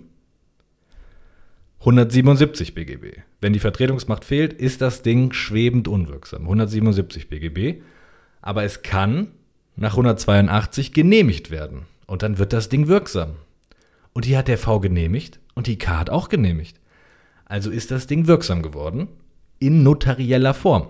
177 1.80 2.75
BGB. 2.75 3.21
Wenn 3.40 3.52
die 3.52 3.59
Vertretungsmacht 3.59 4.25
fehlt, 4.25 4.52
ist 4.52 4.80
das 4.80 5.02
Ding 5.02 5.33
schwebend 5.33 5.88
unwirksam. 5.88 6.42
177 6.42 7.28
BGB. 7.28 7.83
Aber 8.42 8.64
es 8.64 8.83
kann 8.83 9.28
nach 9.76 9.92
182 9.92 10.92
genehmigt 10.92 11.50
werden. 11.50 11.83
Und 12.07 12.23
dann 12.23 12.38
wird 12.38 12.52
das 12.52 12.69
Ding 12.69 12.88
wirksam. 12.88 13.37
Und 14.12 14.26
die 14.26 14.37
hat 14.37 14.49
der 14.49 14.59
V 14.59 14.80
genehmigt 14.80 15.40
und 15.54 15.66
die 15.66 15.78
K 15.78 15.99
hat 15.99 16.11
auch 16.11 16.28
genehmigt. 16.28 16.80
Also 17.50 17.73
ist 17.73 17.90
das 17.90 18.07
Ding 18.07 18.28
wirksam 18.28 18.62
geworden 18.62 19.09
in 19.59 19.83
notarieller 19.83 20.54
Form. 20.54 20.87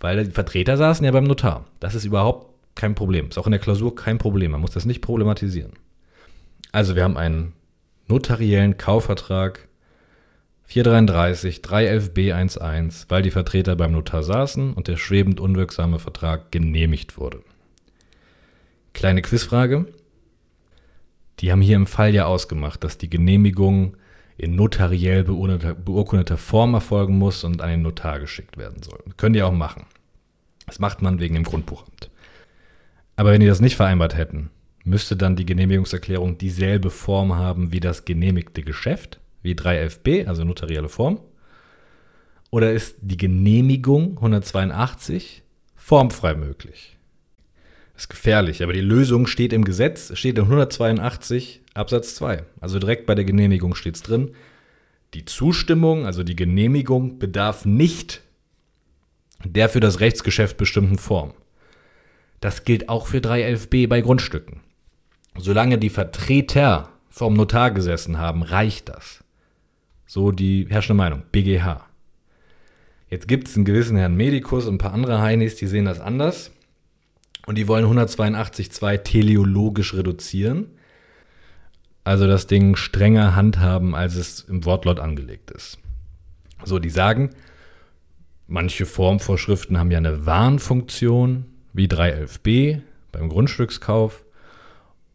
Weil 0.00 0.24
die 0.24 0.32
Vertreter 0.32 0.76
saßen 0.76 1.04
ja 1.04 1.12
beim 1.12 1.22
Notar. 1.22 1.64
Das 1.78 1.94
ist 1.94 2.04
überhaupt 2.04 2.52
kein 2.74 2.96
Problem. 2.96 3.28
Ist 3.28 3.38
auch 3.38 3.46
in 3.46 3.52
der 3.52 3.60
Klausur 3.60 3.94
kein 3.94 4.18
Problem. 4.18 4.50
Man 4.50 4.60
muss 4.60 4.72
das 4.72 4.84
nicht 4.84 5.00
problematisieren. 5.00 5.74
Also 6.72 6.96
wir 6.96 7.04
haben 7.04 7.16
einen 7.16 7.52
notariellen 8.08 8.78
Kaufvertrag 8.78 9.68
433 10.64 11.58
311b11, 11.58 13.04
weil 13.08 13.22
die 13.22 13.30
Vertreter 13.30 13.76
beim 13.76 13.92
Notar 13.92 14.24
saßen 14.24 14.72
und 14.72 14.88
der 14.88 14.96
schwebend 14.96 15.38
unwirksame 15.38 16.00
Vertrag 16.00 16.50
genehmigt 16.50 17.16
wurde. 17.16 17.44
Kleine 18.92 19.22
Quizfrage. 19.22 19.86
Die 21.38 21.52
haben 21.52 21.62
hier 21.62 21.76
im 21.76 21.86
Fall 21.86 22.12
ja 22.12 22.26
ausgemacht, 22.26 22.82
dass 22.82 22.98
die 22.98 23.08
Genehmigung 23.08 23.96
in 24.36 24.54
notariell 24.54 25.24
beurkundeter 25.24 26.36
Form 26.36 26.74
erfolgen 26.74 27.18
muss 27.18 27.44
und 27.44 27.60
an 27.60 27.70
den 27.70 27.82
Notar 27.82 28.18
geschickt 28.20 28.56
werden 28.56 28.82
soll. 28.82 29.00
Können 29.16 29.34
die 29.34 29.42
auch 29.42 29.52
machen. 29.52 29.86
Das 30.66 30.78
macht 30.78 31.02
man 31.02 31.20
wegen 31.20 31.34
dem 31.34 31.44
Grundbuchamt. 31.44 32.10
Aber 33.16 33.32
wenn 33.32 33.40
die 33.40 33.46
das 33.46 33.60
nicht 33.60 33.76
vereinbart 33.76 34.16
hätten, 34.16 34.50
müsste 34.84 35.16
dann 35.16 35.36
die 35.36 35.46
Genehmigungserklärung 35.46 36.38
dieselbe 36.38 36.90
Form 36.90 37.36
haben 37.36 37.72
wie 37.72 37.80
das 37.80 38.04
genehmigte 38.04 38.62
Geschäft, 38.62 39.20
wie 39.42 39.54
3FB, 39.54 40.26
also 40.26 40.44
notarielle 40.44 40.88
Form? 40.88 41.20
Oder 42.50 42.72
ist 42.72 42.96
die 43.00 43.16
Genehmigung 43.16 44.16
182 44.16 45.42
formfrei 45.74 46.34
möglich? 46.34 46.96
Das 47.94 48.04
ist 48.04 48.08
gefährlich, 48.08 48.62
aber 48.62 48.72
die 48.72 48.80
Lösung 48.80 49.26
steht 49.26 49.52
im 49.52 49.64
Gesetz, 49.64 50.16
steht 50.16 50.38
in 50.38 50.44
182 50.44 51.61
Absatz 51.74 52.14
2. 52.16 52.44
Also 52.60 52.78
direkt 52.78 53.06
bei 53.06 53.14
der 53.14 53.24
Genehmigung 53.24 53.74
steht 53.74 53.96
es 53.96 54.02
drin. 54.02 54.34
Die 55.14 55.24
Zustimmung, 55.24 56.06
also 56.06 56.22
die 56.22 56.36
Genehmigung, 56.36 57.18
bedarf 57.18 57.64
nicht 57.64 58.22
der 59.44 59.68
für 59.68 59.80
das 59.80 60.00
Rechtsgeschäft 60.00 60.56
bestimmten 60.56 60.98
Form. 60.98 61.32
Das 62.40 62.64
gilt 62.64 62.88
auch 62.88 63.06
für 63.06 63.18
311b 63.18 63.88
bei 63.88 64.00
Grundstücken. 64.00 64.60
Solange 65.36 65.78
die 65.78 65.90
Vertreter 65.90 66.90
vom 67.08 67.34
Notar 67.34 67.70
gesessen 67.70 68.18
haben, 68.18 68.42
reicht 68.42 68.88
das. 68.88 69.24
So 70.06 70.32
die 70.32 70.66
herrschende 70.68 70.98
Meinung, 70.98 71.22
BGH. 71.32 71.86
Jetzt 73.08 73.28
gibt 73.28 73.48
es 73.48 73.56
einen 73.56 73.64
gewissen 73.64 73.96
Herrn 73.96 74.16
Medikus 74.16 74.66
und 74.66 74.74
ein 74.74 74.78
paar 74.78 74.92
andere 74.92 75.20
Heinis, 75.20 75.56
die 75.56 75.66
sehen 75.66 75.84
das 75.84 76.00
anders. 76.00 76.50
Und 77.46 77.58
die 77.58 77.68
wollen 77.68 77.84
182.2 77.84 78.98
teleologisch 78.98 79.94
reduzieren. 79.94 80.66
Also 82.04 82.26
das 82.26 82.46
Ding 82.46 82.76
strenger 82.76 83.36
handhaben, 83.36 83.94
als 83.94 84.16
es 84.16 84.40
im 84.40 84.64
Wortlaut 84.64 84.98
angelegt 84.98 85.50
ist. 85.50 85.78
So, 86.64 86.78
die 86.78 86.90
sagen, 86.90 87.30
manche 88.46 88.86
Formvorschriften 88.86 89.78
haben 89.78 89.90
ja 89.90 89.98
eine 89.98 90.26
Warnfunktion, 90.26 91.46
wie 91.72 91.86
311b 91.86 92.80
beim 93.12 93.28
Grundstückskauf. 93.28 94.24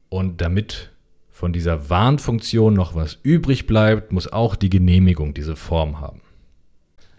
Und 0.10 0.42
damit 0.42 0.92
von 1.30 1.52
dieser 1.54 1.90
Warnfunktion 1.90 2.74
noch 2.74 2.96
was 2.96 3.18
übrig 3.22 3.68
bleibt, 3.68 4.12
muss 4.12 4.32
auch 4.32 4.56
die 4.56 4.70
Genehmigung 4.70 5.34
diese 5.34 5.56
Form 5.56 6.00
haben. 6.00 6.22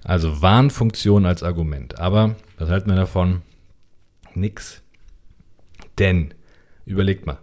Also 0.03 0.41
Warnfunktion 0.41 1.27
als 1.27 1.43
Argument. 1.43 1.99
Aber 1.99 2.37
was 2.57 2.71
halten 2.71 2.89
wir 2.89 2.97
davon? 2.97 3.43
Nix. 4.35 4.83
Denn, 5.99 6.33
überlegt 6.87 7.27
mal, 7.27 7.39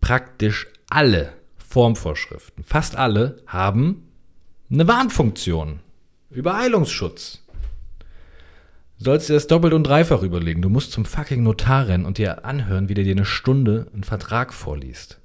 praktisch 0.00 0.68
alle 0.88 1.32
Formvorschriften, 1.68 2.64
fast 2.64 2.96
alle, 2.96 3.42
haben 3.46 4.08
eine 4.70 4.88
Warnfunktion. 4.88 5.80
Übereilungsschutz. 6.30 7.44
Sollst 8.96 9.28
dir 9.28 9.34
das 9.34 9.46
doppelt 9.46 9.74
und 9.74 9.84
dreifach 9.84 10.22
überlegen. 10.22 10.62
Du 10.62 10.70
musst 10.70 10.92
zum 10.92 11.04
fucking 11.04 11.42
Notar 11.42 11.88
rennen 11.88 12.06
und 12.06 12.16
dir 12.16 12.46
anhören, 12.46 12.88
wie 12.88 12.94
der 12.94 13.04
dir 13.04 13.12
eine 13.12 13.26
Stunde 13.26 13.86
einen 13.92 14.02
Vertrag 14.02 14.54
vorliest. 14.54 15.20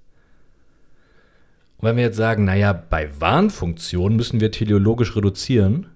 Und 1.77 1.87
wenn 1.87 1.95
wir 1.95 2.03
jetzt 2.03 2.17
sagen, 2.17 2.43
naja, 2.43 2.73
bei 2.73 3.09
Warnfunktion 3.19 4.15
müssen 4.15 4.41
wir 4.41 4.51
teleologisch 4.51 5.15
reduzieren, 5.15 5.87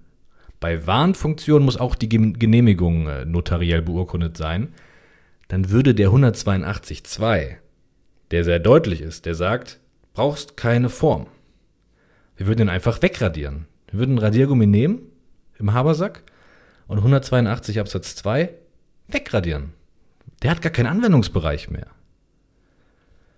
bei 0.61 0.87
Warnfunktion 0.87 1.63
muss 1.63 1.77
auch 1.77 1.93
die 1.93 2.09
Genehmigung 2.09 3.07
äh, 3.07 3.25
notariell 3.25 3.81
beurkundet 3.81 4.37
sein, 4.37 4.69
dann 5.49 5.69
würde 5.69 5.93
der 5.93 6.09
182.2, 6.09 7.57
der 8.31 8.43
sehr 8.45 8.59
deutlich 8.59 9.01
ist, 9.01 9.25
der 9.25 9.35
sagt, 9.35 9.79
brauchst 10.17 10.57
keine 10.57 10.89
Form. 10.89 11.27
Wir 12.37 12.47
würden 12.47 12.61
ihn 12.61 12.69
einfach 12.69 13.03
wegradieren. 13.03 13.67
Wir 13.91 13.99
würden 13.99 14.17
Radiergummi 14.17 14.65
nehmen 14.65 15.03
im 15.59 15.73
Habersack 15.73 16.23
und 16.87 16.97
182 16.97 17.79
Absatz 17.79 18.15
2 18.15 18.49
wegradieren. 19.07 19.73
Der 20.41 20.49
hat 20.49 20.63
gar 20.63 20.71
keinen 20.71 20.87
Anwendungsbereich 20.87 21.69
mehr. 21.69 21.85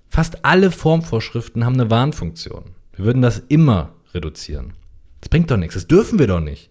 Fast 0.07 0.45
alle 0.45 0.71
Formvorschriften 0.71 1.65
haben 1.65 1.73
eine 1.73 1.89
Warnfunktion. 1.89 2.75
Wir 2.93 3.03
würden 3.03 3.21
das 3.21 3.39
immer 3.39 3.91
reduzieren. 4.13 4.73
Das 5.19 5.27
bringt 5.27 5.51
doch 5.51 5.57
nichts. 5.57 5.73
Das 5.73 5.87
dürfen 5.87 6.17
wir 6.17 6.27
doch 6.27 6.39
nicht. 6.39 6.69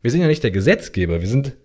Wir 0.00 0.12
sind 0.12 0.20
ja 0.20 0.28
nicht 0.28 0.44
der 0.44 0.52
Gesetzgeber. 0.52 1.20
Wir 1.20 1.28
sind 1.28 1.56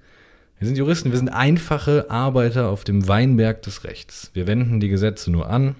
wir 0.58 0.66
sind 0.66 0.78
Juristen, 0.78 1.12
wir 1.12 1.20
sind 1.20 1.30
einfache 1.30 2.10
Arbeiter 2.10 2.70
auf 2.70 2.84
dem 2.84 3.08
Weinberg 3.08 3.62
des 3.62 3.84
Rechts. 3.84 4.32
Wir 4.34 4.48
wenden 4.48 4.80
die 4.80 4.88
Gesetze 4.88 5.30
nur 5.30 5.50
an 5.50 5.76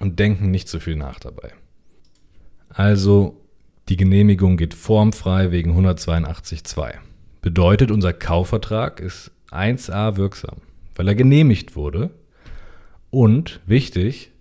und 0.00 0.18
denken 0.18 0.50
nicht 0.50 0.68
so 0.68 0.80
viel 0.80 0.96
nach 0.96 1.18
dabei. 1.18 1.52
Also, 2.68 3.40
die 3.88 3.96
Genehmigung 3.96 4.56
geht 4.56 4.74
formfrei 4.74 5.50
wegen 5.50 5.76
182.2. 5.78 6.94
Bedeutet, 7.42 7.90
unser 7.90 8.12
Kaufvertrag 8.12 9.00
ist 9.00 9.30
1a 9.50 10.16
wirksam, 10.16 10.58
weil 10.94 11.08
er 11.08 11.14
genehmigt 11.14 11.76
wurde. 11.76 12.10
Und, 13.10 13.60
wichtig, 13.66 14.32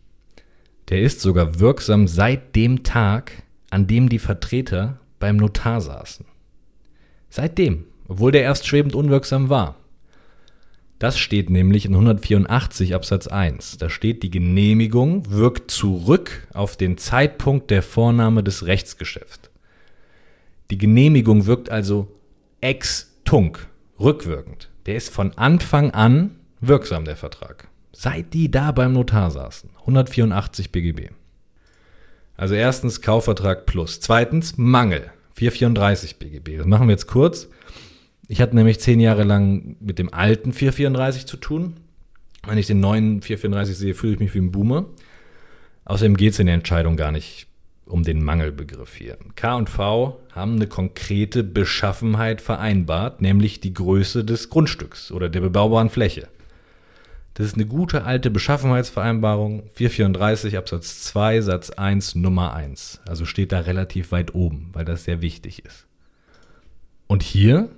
der 0.89 1.01
ist 1.01 1.22
sogar 1.22 1.60
wirksam 1.60 2.07
seit 2.07 2.55
dem 2.55 2.83
Tag, 2.83 3.43
an 3.69 3.88
dem 3.88 4.10
die 4.10 4.19
Vertreter 4.19 5.00
beim 5.19 5.38
Notar 5.38 5.81
saßen. 5.81 6.25
Seitdem 7.29 7.86
obwohl 8.07 8.31
der 8.31 8.43
erst 8.43 8.67
schwebend 8.67 8.95
unwirksam 8.95 9.50
war. 9.50 9.75
Das 11.03 11.19
steht 11.19 11.50
nämlich 11.50 11.83
in 11.83 11.95
184 11.95 12.95
Absatz 12.95 13.27
1. 13.27 13.77
Da 13.77 13.89
steht, 13.89 14.24
die 14.24 14.31
Genehmigung 14.31 15.29
wirkt 15.29 15.69
zurück 15.69 16.48
auf 16.53 16.77
den 16.77 16.98
Zeitpunkt 16.98 17.72
der 17.72 17.83
Vornahme 17.83 18.41
des 18.41 18.67
Rechtsgeschäfts. 18.67 19.50
Die 20.72 20.77
Genehmigung 20.77 21.45
wirkt 21.45 21.69
also 21.69 22.07
ex 22.62 23.12
tunc, 23.25 23.67
rückwirkend. 24.00 24.69
Der 24.86 24.95
ist 24.95 25.10
von 25.10 25.38
Anfang 25.38 25.91
an 25.91 26.38
wirksam, 26.62 27.03
der 27.03 27.17
Vertrag. 27.17 27.67
Seit 27.91 28.33
die 28.33 28.50
da 28.50 28.72
beim 28.72 28.93
Notar 28.93 29.29
saßen. 29.29 29.72
184 29.81 30.72
BGB. 30.72 31.10
Also 32.38 32.55
erstens 32.55 33.01
Kaufvertrag 33.01 33.65
plus. 33.65 34.00
Zweitens 34.00 34.57
Mangel. 34.57 35.12
434 35.33 36.17
BGB. 36.17 36.60
Das 36.60 36.65
machen 36.65 36.88
wir 36.88 36.93
jetzt 36.93 37.07
kurz. 37.07 37.50
Ich 38.27 38.42
hatte 38.42 38.56
nämlich 38.56 38.80
zehn 38.80 39.00
Jahre 39.00 39.24
lang 39.24 39.75
mit 39.80 40.00
dem 40.00 40.13
alten 40.13 40.53
434 40.53 41.25
zu 41.25 41.38
tun. 41.38 41.77
Wenn 42.46 42.58
ich 42.58 42.68
den 42.68 42.80
neuen 42.80 43.22
434 43.22 43.77
sehe, 43.77 43.94
fühle 43.94 44.13
ich 44.13 44.20
mich 44.20 44.34
wie 44.34 44.39
ein 44.39 44.51
Boomer. 44.51 44.86
Außerdem 45.86 46.18
geht 46.18 46.34
es 46.34 46.39
in 46.39 46.46
der 46.46 46.56
Entscheidung 46.56 46.96
gar 46.96 47.12
nicht 47.12 47.48
um 47.86 48.03
den 48.03 48.24
Mangelbegriff 48.24 48.96
hier. 48.96 49.18
K 49.36 49.56
und 49.56 49.70
V 49.70 50.20
haben 50.32 50.56
eine 50.56 50.68
konkrete 50.68 51.44
Beschaffenheit 51.44 52.42
vereinbart, 52.42 53.22
nämlich 53.22 53.60
die 53.60 53.74
Größe 53.74 54.24
des 54.24 54.50
Grundstücks 54.50 55.12
oder 55.12 55.30
der 55.30 55.42
bebaubaren 55.42 55.89
Fläche. 55.89 56.27
Das 57.34 57.48
ist 57.48 57.56
eine 57.56 57.65
gute 57.65 58.03
alte 58.03 58.30
Beschaffenheitsvereinbarung, 58.30 59.63
434 59.74 60.58
Absatz 60.58 61.01
2 61.03 61.42
Satz 61.42 61.72
1 61.72 62.15
Nummer 62.15 62.53
1. 62.53 63.01
Also 63.08 63.25
steht 63.25 63.51
da 63.51 63.62
relativ 63.62 64.12
weit 64.12 64.36
oben, 64.36 64.70
weil 64.74 64.86
das 64.86 65.03
sehr 65.03 65.22
wichtig 65.22 65.65
ist. 65.65 65.88
Und 67.08 67.24
hier 67.24 67.70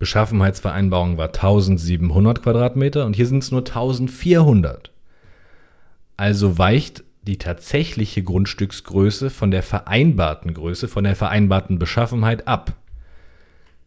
Beschaffenheitsvereinbarung 0.00 1.18
war 1.18 1.26
1700 1.26 2.42
Quadratmeter 2.42 3.04
und 3.04 3.14
hier 3.14 3.26
sind 3.26 3.44
es 3.44 3.50
nur 3.50 3.60
1400. 3.60 4.90
Also 6.16 6.58
weicht 6.58 7.04
die 7.22 7.36
tatsächliche 7.36 8.22
Grundstücksgröße 8.22 9.28
von 9.28 9.50
der 9.50 9.62
vereinbarten 9.62 10.54
Größe, 10.54 10.88
von 10.88 11.04
der 11.04 11.16
vereinbarten 11.16 11.78
Beschaffenheit 11.78 12.48
ab. 12.48 12.72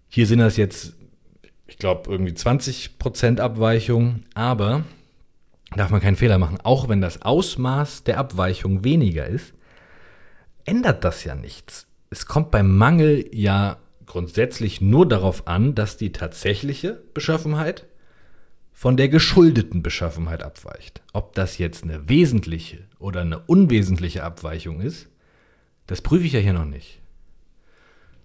Hier 0.08 0.28
sind 0.28 0.38
das 0.38 0.56
jetzt, 0.56 0.94
ich 1.66 1.78
glaube, 1.78 2.12
irgendwie 2.12 2.34
20% 2.34 3.40
Abweichung, 3.40 4.22
aber 4.36 4.84
darf 5.76 5.90
man 5.90 6.00
keinen 6.00 6.16
Fehler 6.16 6.38
machen. 6.38 6.60
Auch 6.62 6.90
wenn 6.90 7.02
das 7.02 7.24
Ausmaß 7.24 8.04
der 8.04 8.20
Abweichung 8.20 8.84
weniger 8.84 9.26
ist, 9.26 9.56
ändert 10.66 11.04
das 11.04 11.24
ja 11.24 11.34
nichts. 11.34 11.88
Es 12.12 12.28
kommt 12.28 12.52
beim 12.52 12.78
Mangel 12.78 13.28
ja 13.32 13.78
grundsätzlich 14.06 14.82
nur 14.82 15.08
darauf 15.08 15.48
an, 15.48 15.76
dass 15.76 15.98
die 15.98 16.12
tatsächliche 16.12 17.02
Beschaffenheit 17.14 17.86
von 18.72 18.98
der 18.98 19.08
geschuldeten 19.08 19.84
Beschaffenheit 19.84 20.44
abweicht. 20.44 21.02
Ob 21.14 21.34
das 21.36 21.58
jetzt 21.58 21.84
eine 21.84 22.10
wesentliche 22.10 22.80
oder 23.00 23.22
eine 23.22 23.40
unwesentliche 23.40 24.24
Abweichung 24.24 24.82
ist, 24.82 25.08
das 25.88 26.02
prüfe 26.02 26.26
ich 26.26 26.34
ja 26.34 26.40
hier 26.40 26.54
noch 26.54 26.66
nicht. 26.66 27.00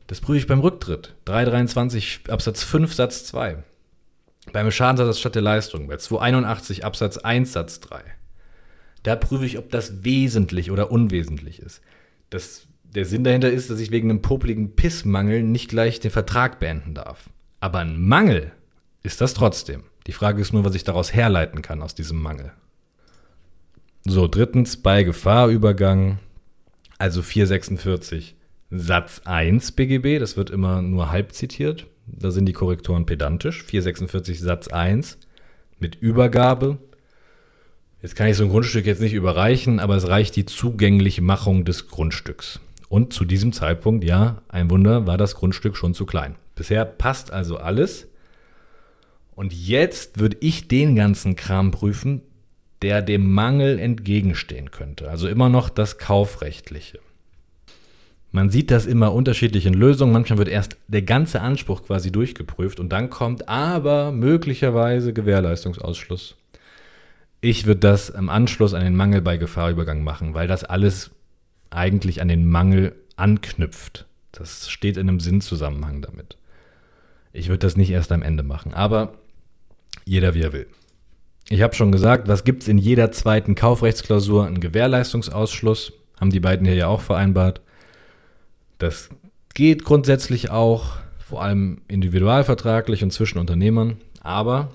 Das 0.06 0.20
prüfe 0.20 0.38
ich 0.38 0.46
beim 0.46 0.60
Rücktritt. 0.60 1.14
323 1.26 2.22
Absatz 2.28 2.62
5 2.64 2.94
Satz 2.94 3.24
2. 3.26 3.62
Beim 4.52 4.70
Schadensersatz 4.70 5.18
statt 5.18 5.34
der 5.34 5.42
Leistung. 5.42 5.86
Bei 5.88 5.98
281 5.98 6.84
Absatz 6.84 7.18
1 7.18 7.52
Satz 7.52 7.80
3. 7.80 8.02
Da 9.02 9.16
prüfe 9.16 9.44
ich, 9.44 9.58
ob 9.58 9.70
das 9.70 10.04
wesentlich 10.04 10.70
oder 10.70 10.90
unwesentlich 10.90 11.60
ist. 11.60 11.82
Das, 12.30 12.67
der 12.94 13.04
Sinn 13.04 13.24
dahinter 13.24 13.50
ist, 13.50 13.70
dass 13.70 13.80
ich 13.80 13.90
wegen 13.90 14.10
einem 14.10 14.22
popligen 14.22 14.74
Pissmangel 14.74 15.42
nicht 15.42 15.68
gleich 15.68 16.00
den 16.00 16.10
Vertrag 16.10 16.58
beenden 16.58 16.94
darf. 16.94 17.30
Aber 17.60 17.80
ein 17.80 18.00
Mangel 18.00 18.52
ist 19.02 19.20
das 19.20 19.34
trotzdem. 19.34 19.84
Die 20.06 20.12
Frage 20.12 20.40
ist 20.40 20.52
nur, 20.52 20.64
was 20.64 20.74
ich 20.74 20.84
daraus 20.84 21.12
herleiten 21.12 21.62
kann 21.62 21.82
aus 21.82 21.94
diesem 21.94 22.20
Mangel. 22.20 22.52
So, 24.04 24.26
drittens 24.26 24.78
bei 24.78 25.02
Gefahrübergang, 25.02 26.18
also 26.98 27.20
446 27.20 28.36
Satz 28.70 29.22
1 29.24 29.72
BGB, 29.72 30.18
das 30.18 30.36
wird 30.36 30.50
immer 30.50 30.82
nur 30.82 31.10
halb 31.10 31.32
zitiert, 31.32 31.86
da 32.06 32.30
sind 32.30 32.46
die 32.46 32.52
Korrektoren 32.52 33.06
pedantisch. 33.06 33.62
446 33.64 34.40
Satz 34.40 34.68
1 34.68 35.18
mit 35.78 35.96
Übergabe. 35.96 36.78
Jetzt 38.00 38.16
kann 38.16 38.28
ich 38.28 38.36
so 38.36 38.44
ein 38.44 38.50
Grundstück 38.50 38.86
jetzt 38.86 39.00
nicht 39.00 39.12
überreichen, 39.12 39.80
aber 39.80 39.96
es 39.96 40.08
reicht 40.08 40.36
die 40.36 40.46
Zugänglichmachung 40.46 41.64
des 41.64 41.88
Grundstücks. 41.88 42.60
Und 42.88 43.12
zu 43.12 43.24
diesem 43.24 43.52
Zeitpunkt, 43.52 44.04
ja, 44.04 44.42
ein 44.48 44.70
Wunder, 44.70 45.06
war 45.06 45.18
das 45.18 45.34
Grundstück 45.34 45.76
schon 45.76 45.94
zu 45.94 46.06
klein. 46.06 46.36
Bisher 46.54 46.84
passt 46.84 47.32
also 47.32 47.58
alles. 47.58 48.08
Und 49.34 49.52
jetzt 49.52 50.18
würde 50.18 50.38
ich 50.40 50.68
den 50.68 50.96
ganzen 50.96 51.36
Kram 51.36 51.70
prüfen, 51.70 52.22
der 52.82 53.02
dem 53.02 53.32
Mangel 53.32 53.78
entgegenstehen 53.78 54.70
könnte. 54.70 55.10
Also 55.10 55.28
immer 55.28 55.48
noch 55.48 55.68
das 55.68 55.98
Kaufrechtliche. 55.98 57.00
Man 58.30 58.50
sieht 58.50 58.70
das 58.70 58.86
immer 58.86 59.12
unterschiedlich 59.12 59.66
in 59.66 59.74
Lösungen. 59.74 60.12
Manchmal 60.12 60.38
wird 60.38 60.48
erst 60.48 60.76
der 60.86 61.02
ganze 61.02 61.40
Anspruch 61.40 61.84
quasi 61.84 62.12
durchgeprüft 62.12 62.78
und 62.78 62.90
dann 62.90 63.10
kommt 63.10 63.48
aber 63.48 64.12
möglicherweise 64.12 65.12
Gewährleistungsausschluss. 65.12 66.36
Ich 67.40 67.66
würde 67.66 67.80
das 67.80 68.10
im 68.10 68.28
Anschluss 68.28 68.74
an 68.74 68.82
den 68.82 68.96
Mangel 68.96 69.22
bei 69.22 69.36
Gefahrübergang 69.36 70.02
machen, 70.02 70.34
weil 70.34 70.46
das 70.48 70.64
alles 70.64 71.10
eigentlich 71.70 72.20
an 72.20 72.28
den 72.28 72.48
Mangel 72.48 72.94
anknüpft. 73.16 74.06
Das 74.32 74.70
steht 74.70 74.96
in 74.96 75.08
einem 75.08 75.20
Sinnzusammenhang 75.20 76.02
damit. 76.02 76.36
Ich 77.32 77.48
würde 77.48 77.60
das 77.60 77.76
nicht 77.76 77.90
erst 77.90 78.12
am 78.12 78.22
Ende 78.22 78.42
machen, 78.42 78.74
aber 78.74 79.14
jeder 80.04 80.34
wie 80.34 80.42
er 80.42 80.52
will. 80.52 80.66
Ich 81.50 81.62
habe 81.62 81.74
schon 81.74 81.92
gesagt, 81.92 82.28
was 82.28 82.44
gibt 82.44 82.62
es 82.62 82.68
in 82.68 82.78
jeder 82.78 83.10
zweiten 83.10 83.54
Kaufrechtsklausur? 83.54 84.46
Einen 84.46 84.60
Gewährleistungsausschluss. 84.60 85.92
Haben 86.20 86.30
die 86.30 86.40
beiden 86.40 86.66
hier 86.66 86.74
ja 86.76 86.88
auch 86.88 87.00
vereinbart. 87.00 87.60
Das 88.78 89.08
geht 89.54 89.84
grundsätzlich 89.84 90.50
auch, 90.50 90.98
vor 91.18 91.42
allem 91.42 91.82
individualvertraglich 91.88 93.02
und 93.02 93.12
zwischen 93.12 93.38
Unternehmern. 93.38 93.96
Aber 94.20 94.72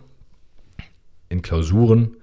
in 1.30 1.42
Klausuren 1.42 2.18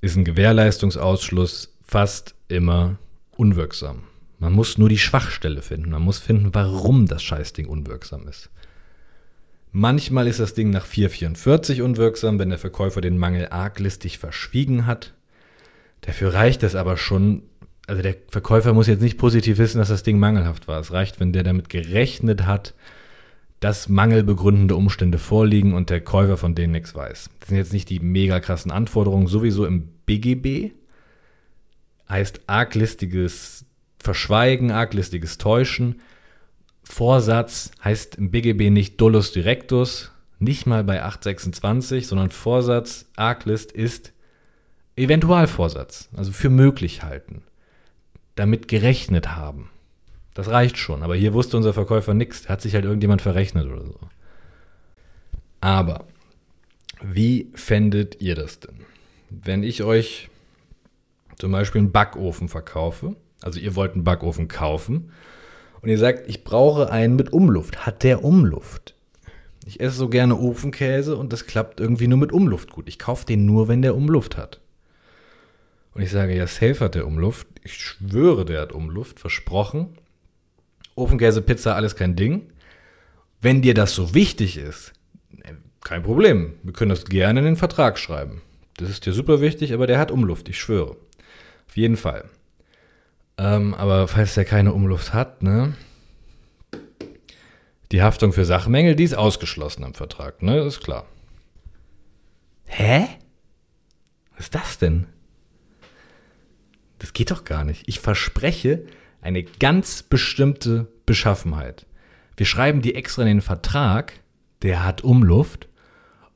ist 0.00 0.16
ein 0.16 0.24
Gewährleistungsausschluss 0.24 1.76
fast 1.84 2.34
immer 2.48 2.98
unwirksam. 3.36 4.04
Man 4.38 4.52
muss 4.52 4.78
nur 4.78 4.88
die 4.88 4.98
Schwachstelle 4.98 5.62
finden. 5.62 5.90
Man 5.90 6.02
muss 6.02 6.18
finden, 6.18 6.54
warum 6.54 7.06
das 7.06 7.22
Scheißding 7.22 7.66
unwirksam 7.66 8.28
ist. 8.28 8.50
Manchmal 9.72 10.26
ist 10.26 10.40
das 10.40 10.54
Ding 10.54 10.70
nach 10.70 10.86
444 10.86 11.82
unwirksam, 11.82 12.38
wenn 12.38 12.50
der 12.50 12.58
Verkäufer 12.58 13.00
den 13.00 13.18
Mangel 13.18 13.48
arglistig 13.50 14.18
verschwiegen 14.18 14.86
hat. 14.86 15.14
Dafür 16.02 16.34
reicht 16.34 16.62
es 16.62 16.74
aber 16.74 16.96
schon, 16.96 17.42
also 17.86 18.02
der 18.02 18.16
Verkäufer 18.28 18.72
muss 18.72 18.86
jetzt 18.86 19.02
nicht 19.02 19.18
positiv 19.18 19.58
wissen, 19.58 19.78
dass 19.78 19.88
das 19.88 20.02
Ding 20.02 20.18
mangelhaft 20.18 20.68
war. 20.68 20.80
Es 20.80 20.92
reicht, 20.92 21.20
wenn 21.20 21.32
der 21.32 21.42
damit 21.42 21.68
gerechnet 21.68 22.46
hat, 22.46 22.74
dass 23.60 23.88
mangelbegründende 23.88 24.76
Umstände 24.76 25.18
vorliegen 25.18 25.74
und 25.74 25.90
der 25.90 26.00
Käufer 26.00 26.36
von 26.36 26.54
denen 26.54 26.72
nichts 26.72 26.94
weiß. 26.94 27.30
Das 27.40 27.48
sind 27.48 27.58
jetzt 27.58 27.72
nicht 27.72 27.90
die 27.90 28.00
mega 28.00 28.40
krassen 28.40 28.70
Anforderungen, 28.70 29.26
sowieso 29.26 29.66
im 29.66 29.88
BGB. 30.06 30.72
Heißt 32.08 32.40
arglistiges 32.46 33.64
Verschweigen, 33.98 34.70
arglistiges 34.70 35.38
Täuschen. 35.38 36.00
Vorsatz 36.84 37.72
heißt 37.82 38.16
im 38.16 38.30
BGB 38.30 38.70
nicht 38.70 39.00
Dolus 39.00 39.32
Directus, 39.32 40.12
nicht 40.38 40.66
mal 40.66 40.84
bei 40.84 41.02
826, 41.02 42.06
sondern 42.06 42.30
Vorsatz, 42.30 43.06
Arglist 43.16 43.72
ist 43.72 44.12
Eventualvorsatz, 44.94 46.08
also 46.16 46.32
für 46.32 46.48
möglich 46.50 47.02
halten, 47.02 47.42
damit 48.34 48.68
gerechnet 48.68 49.34
haben. 49.34 49.70
Das 50.34 50.48
reicht 50.48 50.78
schon, 50.78 51.02
aber 51.02 51.16
hier 51.16 51.32
wusste 51.32 51.56
unser 51.56 51.72
Verkäufer 51.72 52.14
nichts, 52.14 52.48
hat 52.48 52.60
sich 52.60 52.74
halt 52.74 52.84
irgendjemand 52.84 53.22
verrechnet 53.22 53.66
oder 53.66 53.84
so. 53.84 53.98
Aber 55.60 56.04
wie 57.02 57.50
fändet 57.54 58.20
ihr 58.20 58.34
das 58.34 58.60
denn? 58.60 58.80
Wenn 59.30 59.62
ich 59.62 59.82
euch 59.82 60.28
zum 61.38 61.52
Beispiel 61.52 61.80
einen 61.80 61.92
Backofen 61.92 62.48
verkaufe, 62.48 63.16
also 63.42 63.60
ihr 63.60 63.76
wollt 63.76 63.94
einen 63.94 64.04
Backofen 64.04 64.48
kaufen 64.48 65.12
und 65.82 65.88
ihr 65.88 65.98
sagt, 65.98 66.28
ich 66.28 66.44
brauche 66.44 66.90
einen 66.90 67.16
mit 67.16 67.32
Umluft. 67.32 67.86
Hat 67.86 68.02
der 68.02 68.24
Umluft? 68.24 68.94
Ich 69.66 69.80
esse 69.80 69.96
so 69.96 70.08
gerne 70.08 70.38
Ofenkäse 70.38 71.16
und 71.16 71.32
das 71.32 71.46
klappt 71.46 71.80
irgendwie 71.80 72.06
nur 72.06 72.18
mit 72.18 72.32
Umluft 72.32 72.70
gut. 72.70 72.88
Ich 72.88 72.98
kaufe 72.98 73.26
den 73.26 73.46
nur, 73.46 73.68
wenn 73.68 73.82
der 73.82 73.96
Umluft 73.96 74.36
hat. 74.36 74.60
Und 75.92 76.02
ich 76.02 76.10
sage, 76.10 76.36
ja, 76.36 76.46
safe 76.46 76.80
hat 76.80 76.94
der 76.94 77.06
Umluft. 77.06 77.46
Ich 77.64 77.74
schwöre, 77.74 78.44
der 78.44 78.60
hat 78.60 78.72
Umluft. 78.72 79.18
Versprochen. 79.18 79.96
Ofenkäse, 80.94 81.42
Pizza, 81.42 81.74
alles 81.74 81.96
kein 81.96 82.16
Ding. 82.16 82.52
Wenn 83.40 83.62
dir 83.62 83.74
das 83.74 83.94
so 83.94 84.14
wichtig 84.14 84.56
ist, 84.56 84.92
äh, 85.42 85.54
kein 85.82 86.02
Problem. 86.02 86.54
Wir 86.62 86.72
können 86.72 86.90
das 86.90 87.06
gerne 87.06 87.40
in 87.40 87.46
den 87.46 87.56
Vertrag 87.56 87.98
schreiben. 87.98 88.42
Das 88.76 88.90
ist 88.90 89.06
dir 89.06 89.12
super 89.12 89.40
wichtig, 89.40 89.72
aber 89.72 89.86
der 89.86 89.98
hat 89.98 90.10
Umluft, 90.10 90.48
ich 90.48 90.60
schwöre. 90.60 90.96
Auf 91.68 91.76
jeden 91.76 91.96
Fall. 91.96 92.28
Ähm, 93.38 93.74
aber 93.74 94.08
falls 94.08 94.34
der 94.34 94.44
keine 94.44 94.72
Umluft 94.72 95.12
hat, 95.12 95.42
ne? 95.42 95.74
Die 97.92 98.02
Haftung 98.02 98.32
für 98.32 98.44
Sachmängel, 98.44 98.96
die 98.96 99.04
ist 99.04 99.14
ausgeschlossen 99.14 99.84
im 99.84 99.94
Vertrag, 99.94 100.42
ne? 100.42 100.60
Ist 100.60 100.82
klar. 100.82 101.06
Hä? 102.66 103.06
Was 104.34 104.46
ist 104.46 104.54
das 104.54 104.78
denn? 104.78 105.06
Das 106.98 107.12
geht 107.12 107.30
doch 107.30 107.44
gar 107.44 107.64
nicht. 107.64 107.84
Ich 107.86 108.00
verspreche 108.00 108.86
eine 109.20 109.42
ganz 109.42 110.02
bestimmte 110.02 110.88
Beschaffenheit. 111.04 111.86
Wir 112.36 112.46
schreiben 112.46 112.82
die 112.82 112.94
extra 112.94 113.22
in 113.22 113.28
den 113.28 113.40
Vertrag, 113.40 114.14
der 114.62 114.84
hat 114.84 115.04
Umluft, 115.04 115.68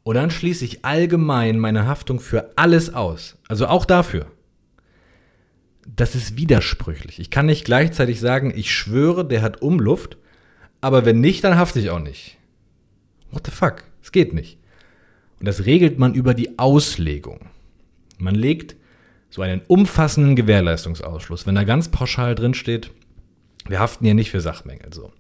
und 0.03 0.15
dann 0.15 0.31
schließe 0.31 0.65
ich 0.65 0.85
allgemein 0.85 1.59
meine 1.59 1.87
Haftung 1.87 2.21
für 2.21 2.53
alles 2.57 2.95
aus. 2.95 3.37
Also 3.49 3.67
auch 3.67 3.85
dafür 3.85 4.27
das 5.87 6.15
ist 6.15 6.37
widersprüchlich. 6.37 7.19
Ich 7.19 7.31
kann 7.31 7.47
nicht 7.47 7.65
gleichzeitig 7.65 8.21
sagen, 8.21 8.53
ich 8.55 8.73
schwöre, 8.73 9.27
der 9.27 9.43
hat 9.43 9.63
Umluft, 9.63 10.17
aber 10.81 11.05
wenn 11.05 11.21
nicht, 11.21 11.45
dann 11.45 11.57
hafte 11.57 11.81
ich 11.81 11.91
auch 11.91 11.99
nicht. 11.99 12.39
What 13.31 13.47
the 13.47 13.53
fuck? 13.53 13.85
Es 14.03 14.13
geht 14.13 14.35
nicht. 14.35 14.59
Und 15.39 15.47
das 15.47 15.65
regelt 15.65 15.99
man 15.99 16.15
über 16.15 16.35
die 16.35 16.59
Auslegung. 16.59 17.49
Man 18.19 18.35
legt 18.35 18.77
so 19.31 19.43
einen 19.43 19.63
umfassenden 19.69 20.37
Gewährleistungsausschluss, 20.37 21.47
wenn 21.47 21.55
da 21.55 21.65
ganz 21.65 21.89
pauschal 21.89 22.35
drin 22.35 22.55
steht, 22.55 22.91
wir 23.67 23.79
haften 23.79 24.05
ja 24.05 24.15
nicht 24.15 24.31
für 24.31 24.41
Sachmängel 24.41 24.93
so. 24.93 25.13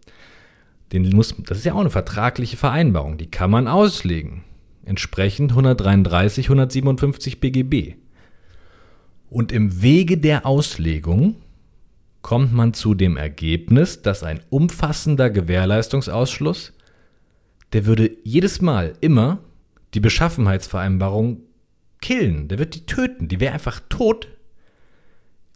Den 0.92 1.08
muss, 1.10 1.34
das 1.38 1.58
ist 1.58 1.64
ja 1.64 1.74
auch 1.74 1.80
eine 1.80 1.90
vertragliche 1.90 2.56
Vereinbarung, 2.56 3.16
die 3.16 3.30
kann 3.30 3.50
man 3.50 3.68
auslegen. 3.68 4.42
Entsprechend 4.84 5.52
133, 5.52 6.46
157 6.46 7.38
BGB. 7.38 7.94
Und 9.30 9.52
im 9.52 9.80
Wege 9.80 10.18
der 10.18 10.44
Auslegung 10.44 11.36
kommt 12.20 12.52
man 12.52 12.74
zu 12.74 12.94
dem 12.94 13.16
Ergebnis, 13.16 14.02
dass 14.02 14.24
ein 14.24 14.40
umfassender 14.50 15.30
Gewährleistungsausschluss, 15.30 16.72
der 17.72 17.86
würde 17.86 18.10
jedes 18.24 18.60
Mal 18.60 18.94
immer 19.00 19.38
die 19.94 20.00
Beschaffenheitsvereinbarung 20.00 21.42
killen, 22.00 22.48
der 22.48 22.58
wird 22.58 22.74
die 22.74 22.86
töten, 22.86 23.28
die 23.28 23.40
wäre 23.40 23.54
einfach 23.54 23.80
tot. 23.88 24.28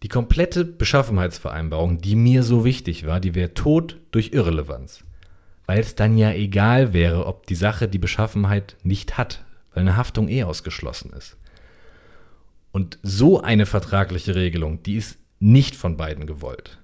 Die 0.04 0.08
komplette 0.08 0.64
Beschaffenheitsvereinbarung, 0.64 1.98
die 1.98 2.14
mir 2.14 2.42
so 2.42 2.64
wichtig 2.64 3.06
war, 3.06 3.20
die 3.20 3.34
wäre 3.34 3.54
tot 3.54 3.98
durch 4.12 4.32
Irrelevanz. 4.32 5.02
Weil 5.66 5.80
es 5.80 5.94
dann 5.94 6.16
ja 6.16 6.30
egal 6.32 6.92
wäre, 6.92 7.26
ob 7.26 7.46
die 7.46 7.54
Sache 7.54 7.88
die 7.88 7.98
Beschaffenheit 7.98 8.76
nicht 8.82 9.16
hat, 9.16 9.44
weil 9.72 9.80
eine 9.80 9.96
Haftung 9.96 10.28
eh 10.28 10.44
ausgeschlossen 10.44 11.12
ist. 11.16 11.38
Und 12.74 12.98
so 13.04 13.40
eine 13.40 13.66
vertragliche 13.66 14.34
Regelung, 14.34 14.82
die 14.82 14.96
ist 14.96 15.18
nicht 15.38 15.76
von 15.76 15.96
beiden 15.96 16.26
gewollt. 16.26 16.80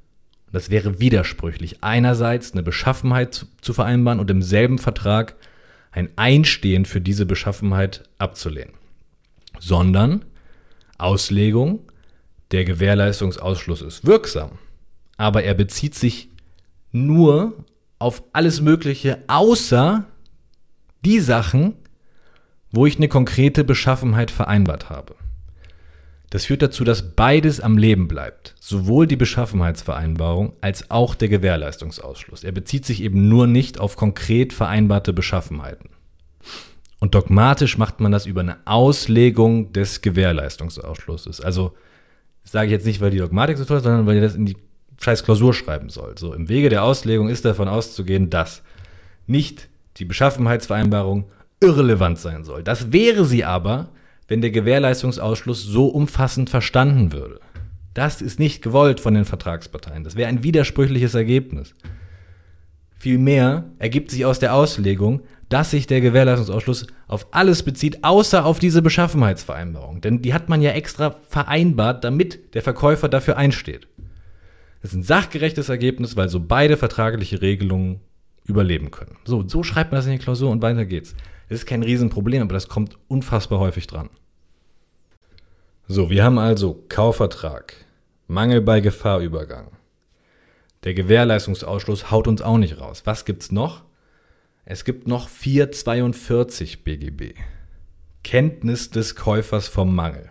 Das 0.52 0.70
wäre 0.70 1.00
widersprüchlich, 1.00 1.82
einerseits 1.82 2.52
eine 2.52 2.62
Beschaffenheit 2.62 3.46
zu, 3.60 3.72
vereinbaren 3.72 4.20
und 4.20 4.30
im 4.30 4.40
selben 4.40 4.78
Vertrag 4.78 5.34
ein 5.90 6.08
Einstehen 6.14 6.84
für 6.84 7.00
diese 7.00 7.26
Beschaffenheit 7.26 8.04
abzulehnen. 8.18 8.74
Sondern 9.58 10.24
Auslegung, 10.96 11.80
der 12.52 12.64
Gewährleistungsausschluss 12.64 13.82
ist 13.82 14.06
wirksam, 14.06 14.60
aber 15.16 15.42
er 15.42 15.54
bezieht 15.54 15.96
sich 15.96 16.28
nur 16.92 17.64
auf 17.98 18.22
alles 18.32 18.60
Mögliche, 18.60 19.24
außer 19.26 20.04
die 21.04 21.18
Sachen, 21.18 21.74
wo 22.70 22.86
ich 22.86 22.96
eine 22.96 23.08
konkrete 23.08 23.64
Beschaffenheit 23.64 24.30
vereinbart 24.30 24.88
habe. 24.88 25.16
Das 26.30 26.44
führt 26.44 26.62
dazu, 26.62 26.84
dass 26.84 27.14
beides 27.16 27.60
am 27.60 27.76
Leben 27.76 28.06
bleibt. 28.06 28.54
Sowohl 28.60 29.08
die 29.08 29.16
Beschaffenheitsvereinbarung 29.16 30.52
als 30.60 30.90
auch 30.90 31.16
der 31.16 31.28
Gewährleistungsausschluss. 31.28 32.44
Er 32.44 32.52
bezieht 32.52 32.86
sich 32.86 33.02
eben 33.02 33.28
nur 33.28 33.48
nicht 33.48 33.80
auf 33.80 33.96
konkret 33.96 34.52
vereinbarte 34.52 35.12
Beschaffenheiten. 35.12 35.90
Und 37.00 37.14
dogmatisch 37.16 37.78
macht 37.78 38.00
man 38.00 38.12
das 38.12 38.26
über 38.26 38.42
eine 38.42 38.58
Auslegung 38.64 39.72
des 39.72 40.02
Gewährleistungsausschlusses. 40.02 41.40
Also 41.40 41.72
sage 42.44 42.66
ich 42.66 42.72
jetzt 42.72 42.86
nicht, 42.86 43.00
weil 43.00 43.10
die 43.10 43.18
Dogmatik 43.18 43.58
so 43.58 43.64
toll 43.64 43.78
ist, 43.78 43.82
sondern 43.82 44.06
weil 44.06 44.16
ihr 44.16 44.22
das 44.22 44.36
in 44.36 44.46
die 44.46 44.56
scheiß 45.00 45.24
Klausur 45.24 45.52
schreiben 45.52 45.88
sollt. 45.88 46.18
So 46.18 46.32
im 46.32 46.48
Wege 46.48 46.68
der 46.68 46.84
Auslegung 46.84 47.28
ist 47.28 47.44
davon 47.44 47.68
auszugehen, 47.68 48.30
dass 48.30 48.62
nicht 49.26 49.68
die 49.96 50.04
Beschaffenheitsvereinbarung 50.04 51.24
irrelevant 51.60 52.18
sein 52.18 52.44
soll. 52.44 52.62
Das 52.62 52.92
wäre 52.92 53.24
sie 53.24 53.44
aber, 53.44 53.88
wenn 54.30 54.40
der 54.40 54.52
Gewährleistungsausschluss 54.52 55.64
so 55.64 55.88
umfassend 55.88 56.50
verstanden 56.50 57.12
würde. 57.12 57.40
Das 57.94 58.22
ist 58.22 58.38
nicht 58.38 58.62
gewollt 58.62 59.00
von 59.00 59.12
den 59.12 59.24
Vertragsparteien. 59.24 60.04
Das 60.04 60.14
wäre 60.14 60.28
ein 60.28 60.44
widersprüchliches 60.44 61.16
Ergebnis. 61.16 61.74
Vielmehr 62.96 63.64
ergibt 63.80 64.12
sich 64.12 64.24
aus 64.24 64.38
der 64.38 64.54
Auslegung, 64.54 65.22
dass 65.48 65.72
sich 65.72 65.88
der 65.88 66.00
Gewährleistungsausschluss 66.00 66.86
auf 67.08 67.26
alles 67.32 67.64
bezieht, 67.64 68.04
außer 68.04 68.46
auf 68.46 68.60
diese 68.60 68.82
Beschaffenheitsvereinbarung. 68.82 70.00
Denn 70.00 70.22
die 70.22 70.32
hat 70.32 70.48
man 70.48 70.62
ja 70.62 70.70
extra 70.70 71.16
vereinbart, 71.28 72.04
damit 72.04 72.54
der 72.54 72.62
Verkäufer 72.62 73.08
dafür 73.08 73.36
einsteht. 73.36 73.88
Das 74.80 74.92
ist 74.92 74.96
ein 74.96 75.02
sachgerechtes 75.02 75.68
Ergebnis, 75.68 76.16
weil 76.16 76.28
so 76.28 76.38
beide 76.38 76.76
vertragliche 76.76 77.42
Regelungen 77.42 77.98
überleben 78.46 78.92
können. 78.92 79.16
So, 79.24 79.48
so 79.48 79.64
schreibt 79.64 79.90
man 79.90 79.98
das 79.98 80.06
in 80.06 80.12
die 80.12 80.18
Klausur 80.18 80.50
und 80.50 80.62
weiter 80.62 80.84
geht's. 80.84 81.16
Ist 81.50 81.66
kein 81.66 81.82
Riesenproblem, 81.82 82.42
aber 82.42 82.54
das 82.54 82.68
kommt 82.68 82.96
unfassbar 83.08 83.58
häufig 83.58 83.88
dran. 83.88 84.08
So, 85.88 86.08
wir 86.08 86.22
haben 86.22 86.38
also 86.38 86.84
Kaufvertrag, 86.88 87.74
Mangel 88.28 88.60
bei 88.60 88.80
Gefahrübergang. 88.80 89.72
Der 90.84 90.94
Gewährleistungsausschluss 90.94 92.12
haut 92.12 92.28
uns 92.28 92.40
auch 92.40 92.56
nicht 92.56 92.80
raus. 92.80 93.02
Was 93.04 93.24
gibt's 93.24 93.50
noch? 93.50 93.82
Es 94.64 94.84
gibt 94.84 95.08
noch 95.08 95.28
442 95.28 96.84
BGB. 96.84 97.34
Kenntnis 98.22 98.90
des 98.90 99.16
Käufers 99.16 99.66
vom 99.66 99.92
Mangel. 99.92 100.30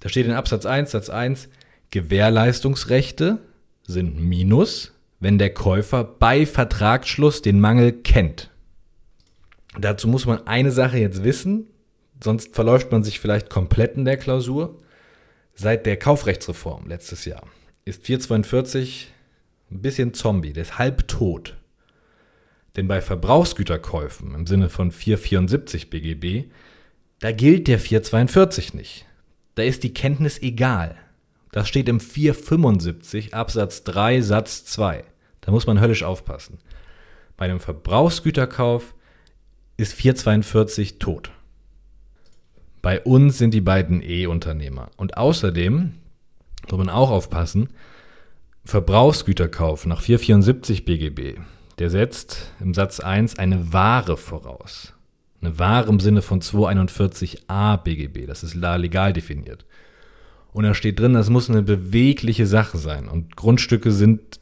Da 0.00 0.08
steht 0.08 0.26
in 0.26 0.32
Absatz 0.32 0.66
1, 0.66 0.90
Satz 0.90 1.10
1, 1.10 1.48
Gewährleistungsrechte 1.90 3.38
sind 3.84 4.18
Minus, 4.18 4.94
wenn 5.20 5.38
der 5.38 5.54
Käufer 5.54 6.02
bei 6.02 6.44
Vertragsschluss 6.44 7.40
den 7.40 7.60
Mangel 7.60 7.92
kennt. 7.92 8.50
Dazu 9.76 10.08
muss 10.08 10.26
man 10.26 10.46
eine 10.46 10.70
Sache 10.70 10.98
jetzt 10.98 11.24
wissen, 11.24 11.66
sonst 12.22 12.54
verläuft 12.54 12.90
man 12.90 13.04
sich 13.04 13.20
vielleicht 13.20 13.50
komplett 13.50 13.96
in 13.96 14.04
der 14.04 14.16
Klausur. 14.16 14.78
Seit 15.54 15.86
der 15.86 15.96
Kaufrechtsreform 15.96 16.86
letztes 16.86 17.24
Jahr 17.24 17.42
ist 17.84 18.04
442 18.04 19.12
ein 19.70 19.82
bisschen 19.82 20.14
Zombie, 20.14 20.52
der 20.52 20.62
ist 20.62 20.78
halb 20.78 21.08
tot. 21.08 21.56
Denn 22.76 22.88
bei 22.88 23.00
Verbrauchsgüterkäufen 23.00 24.34
im 24.34 24.46
Sinne 24.46 24.68
von 24.68 24.92
474 24.92 25.90
BGB, 25.90 26.50
da 27.18 27.32
gilt 27.32 27.66
der 27.66 27.78
442 27.78 28.74
nicht. 28.74 29.06
Da 29.56 29.64
ist 29.64 29.82
die 29.82 29.92
Kenntnis 29.92 30.40
egal. 30.40 30.96
Das 31.50 31.68
steht 31.68 31.88
im 31.88 31.98
475 31.98 33.34
Absatz 33.34 33.82
3 33.84 34.20
Satz 34.20 34.64
2. 34.66 35.04
Da 35.40 35.50
muss 35.50 35.66
man 35.66 35.80
höllisch 35.80 36.04
aufpassen. 36.04 36.58
Bei 37.36 37.46
einem 37.46 37.58
Verbrauchsgüterkauf 37.58 38.94
ist 39.78 39.94
442 39.94 40.98
tot. 40.98 41.30
Bei 42.82 43.00
uns 43.00 43.38
sind 43.38 43.54
die 43.54 43.60
beiden 43.60 44.02
E-Unternehmer. 44.02 44.90
Und 44.96 45.16
außerdem 45.16 45.94
muss 46.68 46.78
man 46.78 46.90
auch 46.90 47.10
aufpassen, 47.10 47.70
Verbrauchsgüterkauf 48.64 49.86
nach 49.86 50.02
474 50.02 50.84
BGB, 50.84 51.38
der 51.78 51.90
setzt 51.90 52.52
im 52.60 52.74
Satz 52.74 53.00
1 53.00 53.38
eine 53.38 53.72
Ware 53.72 54.16
voraus. 54.16 54.94
Eine 55.40 55.58
Ware 55.58 55.88
im 55.88 56.00
Sinne 56.00 56.22
von 56.22 56.42
241a 56.42 57.76
BGB, 57.78 58.26
das 58.26 58.42
ist 58.42 58.54
legal 58.54 59.12
definiert. 59.12 59.64
Und 60.52 60.64
da 60.64 60.74
steht 60.74 60.98
drin, 60.98 61.14
das 61.14 61.30
muss 61.30 61.48
eine 61.48 61.62
bewegliche 61.62 62.46
Sache 62.46 62.78
sein. 62.78 63.08
Und 63.08 63.36
Grundstücke 63.36 63.92
sind 63.92 64.40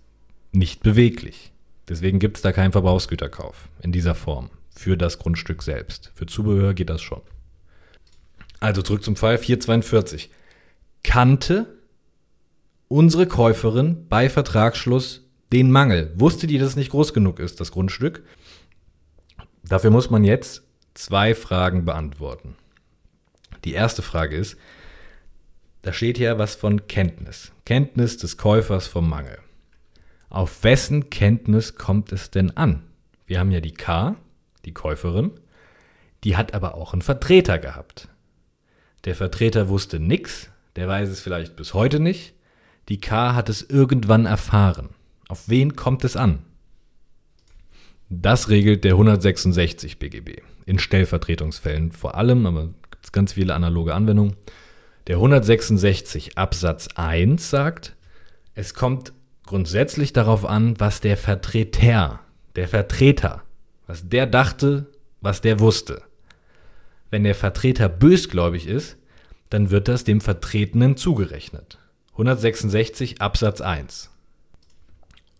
nicht 0.52 0.82
beweglich. 0.82 1.52
Deswegen 1.88 2.20
gibt 2.20 2.38
es 2.38 2.42
da 2.42 2.52
keinen 2.52 2.72
Verbrauchsgüterkauf 2.72 3.68
in 3.82 3.92
dieser 3.92 4.14
Form 4.14 4.48
für 4.76 4.96
das 4.96 5.18
Grundstück 5.18 5.62
selbst. 5.62 6.12
Für 6.14 6.26
Zubehör 6.26 6.74
geht 6.74 6.90
das 6.90 7.02
schon. 7.02 7.22
Also 8.60 8.82
zurück 8.82 9.02
zum 9.02 9.16
Fall 9.16 9.38
442. 9.38 10.30
Kannte 11.02 11.78
unsere 12.88 13.26
Käuferin 13.26 14.06
bei 14.08 14.28
Vertragsschluss 14.28 15.24
den 15.52 15.70
Mangel? 15.70 16.12
Wusste 16.16 16.46
die, 16.46 16.58
dass 16.58 16.70
es 16.70 16.76
nicht 16.76 16.90
groß 16.90 17.14
genug 17.14 17.38
ist, 17.40 17.60
das 17.60 17.72
Grundstück? 17.72 18.24
Dafür 19.64 19.90
muss 19.90 20.10
man 20.10 20.24
jetzt 20.24 20.62
zwei 20.94 21.34
Fragen 21.34 21.84
beantworten. 21.84 22.54
Die 23.64 23.72
erste 23.72 24.02
Frage 24.02 24.36
ist, 24.36 24.56
da 25.82 25.92
steht 25.92 26.18
ja 26.18 26.38
was 26.38 26.54
von 26.54 26.86
Kenntnis. 26.86 27.52
Kenntnis 27.64 28.16
des 28.16 28.36
Käufers 28.36 28.86
vom 28.86 29.08
Mangel. 29.08 29.38
Auf 30.28 30.64
wessen 30.64 31.10
Kenntnis 31.10 31.76
kommt 31.76 32.12
es 32.12 32.30
denn 32.30 32.56
an? 32.56 32.82
Wir 33.26 33.38
haben 33.40 33.50
ja 33.50 33.60
die 33.60 33.74
K, 33.74 34.16
die 34.66 34.74
Käuferin, 34.74 35.30
die 36.24 36.36
hat 36.36 36.52
aber 36.52 36.74
auch 36.74 36.92
einen 36.92 37.02
Vertreter 37.02 37.58
gehabt. 37.58 38.08
Der 39.04 39.14
Vertreter 39.14 39.68
wusste 39.68 40.00
nichts, 40.00 40.50
der 40.74 40.88
weiß 40.88 41.08
es 41.08 41.20
vielleicht 41.20 41.56
bis 41.56 41.72
heute 41.72 42.00
nicht. 42.00 42.34
Die 42.88 43.00
K 43.00 43.34
hat 43.34 43.48
es 43.48 43.62
irgendwann 43.62 44.26
erfahren. 44.26 44.90
Auf 45.28 45.48
wen 45.48 45.74
kommt 45.74 46.04
es 46.04 46.16
an? 46.16 46.40
Das 48.08 48.48
regelt 48.48 48.84
der 48.84 48.92
166 48.92 49.98
BGB. 49.98 50.42
In 50.66 50.78
Stellvertretungsfällen 50.78 51.92
vor 51.92 52.16
allem, 52.16 52.46
aber 52.46 52.66
gibt 52.90 53.04
es 53.04 53.12
ganz 53.12 53.32
viele 53.32 53.54
analoge 53.54 53.94
Anwendungen. 53.94 54.36
Der 55.06 55.16
166 55.16 56.36
Absatz 56.38 56.88
1 56.94 57.50
sagt, 57.50 57.96
es 58.54 58.74
kommt 58.74 59.12
grundsätzlich 59.44 60.12
darauf 60.12 60.44
an, 60.44 60.78
was 60.78 61.00
der 61.00 61.16
Vertreter, 61.16 62.20
der 62.56 62.68
Vertreter, 62.68 63.42
was 63.86 64.08
der 64.08 64.26
dachte, 64.26 64.86
was 65.20 65.40
der 65.40 65.60
wusste. 65.60 66.02
Wenn 67.10 67.24
der 67.24 67.34
Vertreter 67.34 67.88
bösgläubig 67.88 68.66
ist, 68.66 68.96
dann 69.50 69.70
wird 69.70 69.88
das 69.88 70.04
dem 70.04 70.20
Vertretenen 70.20 70.96
zugerechnet. 70.96 71.78
166 72.12 73.20
Absatz 73.20 73.60
1. 73.60 74.10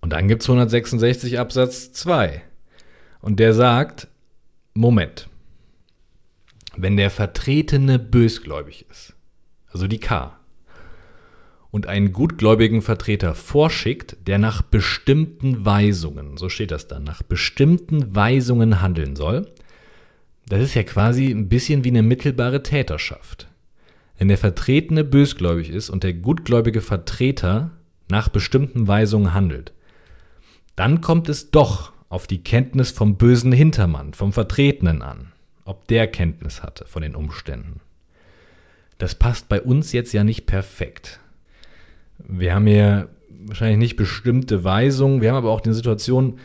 Und 0.00 0.10
dann 0.10 0.28
gibt 0.28 0.42
es 0.42 0.48
166 0.48 1.38
Absatz 1.38 1.92
2. 1.92 2.42
Und 3.20 3.40
der 3.40 3.54
sagt, 3.54 4.08
Moment, 4.74 5.28
wenn 6.76 6.96
der 6.96 7.10
Vertretene 7.10 7.98
bösgläubig 7.98 8.86
ist, 8.90 9.14
also 9.72 9.88
die 9.88 9.98
K, 9.98 10.38
und 11.76 11.88
einen 11.88 12.14
gutgläubigen 12.14 12.80
Vertreter 12.80 13.34
vorschickt, 13.34 14.16
der 14.26 14.38
nach 14.38 14.62
bestimmten 14.62 15.66
Weisungen, 15.66 16.38
so 16.38 16.48
steht 16.48 16.70
das 16.70 16.88
dann, 16.88 17.04
nach 17.04 17.22
bestimmten 17.22 18.16
Weisungen 18.16 18.80
handeln 18.80 19.14
soll, 19.14 19.46
das 20.48 20.62
ist 20.62 20.74
ja 20.74 20.84
quasi 20.84 21.30
ein 21.30 21.50
bisschen 21.50 21.84
wie 21.84 21.90
eine 21.90 22.02
mittelbare 22.02 22.62
Täterschaft. 22.62 23.48
Wenn 24.16 24.28
der 24.28 24.38
Vertretene 24.38 25.04
bösgläubig 25.04 25.68
ist 25.68 25.90
und 25.90 26.02
der 26.02 26.14
gutgläubige 26.14 26.80
Vertreter 26.80 27.72
nach 28.08 28.30
bestimmten 28.30 28.88
Weisungen 28.88 29.34
handelt, 29.34 29.74
dann 30.76 31.02
kommt 31.02 31.28
es 31.28 31.50
doch 31.50 31.92
auf 32.08 32.26
die 32.26 32.42
Kenntnis 32.42 32.90
vom 32.90 33.18
bösen 33.18 33.52
Hintermann, 33.52 34.14
vom 34.14 34.32
Vertretenen 34.32 35.02
an, 35.02 35.30
ob 35.66 35.86
der 35.88 36.06
Kenntnis 36.06 36.62
hatte 36.62 36.86
von 36.86 37.02
den 37.02 37.14
Umständen. 37.14 37.82
Das 38.96 39.14
passt 39.14 39.50
bei 39.50 39.60
uns 39.60 39.92
jetzt 39.92 40.14
ja 40.14 40.24
nicht 40.24 40.46
perfekt. 40.46 41.20
Wir 42.28 42.54
haben 42.54 42.66
hier 42.66 43.08
wahrscheinlich 43.28 43.78
nicht 43.78 43.96
bestimmte 43.96 44.64
Weisungen, 44.64 45.20
wir 45.20 45.30
haben 45.30 45.36
aber 45.36 45.50
auch 45.50 45.60
die 45.60 45.72
Situation 45.72 46.38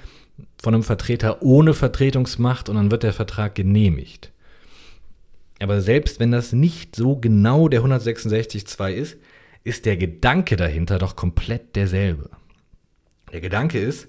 von 0.62 0.74
einem 0.74 0.84
Vertreter 0.84 1.42
ohne 1.42 1.74
Vertretungsmacht 1.74 2.70
und 2.70 2.76
dann 2.76 2.92
wird 2.92 3.04
der 3.04 3.14
Vertrag 3.14 3.56
genehmigt. 3.56 4.32
Aber 5.60 5.82
selbst 5.82 6.20
wenn 6.20 6.32
das 6.32 6.54
nicht 6.54 6.96
so 6.96 7.16
genau 7.16 7.68
der 7.68 7.82
166.2 7.82 8.92
ist, 8.94 9.18
ist 9.64 9.86
der 9.86 9.98
Gedanke 9.98 10.56
dahinter 10.56 10.98
doch 10.98 11.16
komplett 11.16 11.76
derselbe. 11.76 12.30
Der 13.32 13.42
Gedanke 13.42 13.80
ist, 13.80 14.08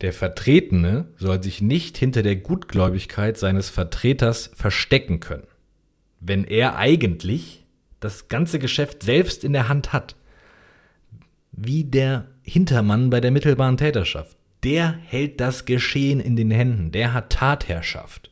der 0.00 0.12
Vertretene 0.12 1.08
soll 1.16 1.42
sich 1.42 1.60
nicht 1.60 1.96
hinter 1.96 2.22
der 2.22 2.36
Gutgläubigkeit 2.36 3.38
seines 3.38 3.70
Vertreters 3.70 4.50
verstecken 4.54 5.20
können, 5.20 5.46
wenn 6.20 6.44
er 6.44 6.76
eigentlich 6.76 7.64
das 8.00 8.28
ganze 8.28 8.58
Geschäft 8.58 9.02
selbst 9.02 9.44
in 9.44 9.52
der 9.52 9.68
Hand 9.68 9.92
hat. 9.92 10.16
Wie 11.56 11.84
der 11.84 12.26
Hintermann 12.42 13.10
bei 13.10 13.20
der 13.20 13.30
mittelbaren 13.30 13.76
Täterschaft. 13.76 14.36
der 14.64 14.98
hält 15.04 15.40
das 15.40 15.66
Geschehen 15.66 16.20
in 16.20 16.36
den 16.36 16.50
Händen, 16.50 16.90
der 16.90 17.12
hat 17.12 17.30
Tatherrschaft. 17.30 18.30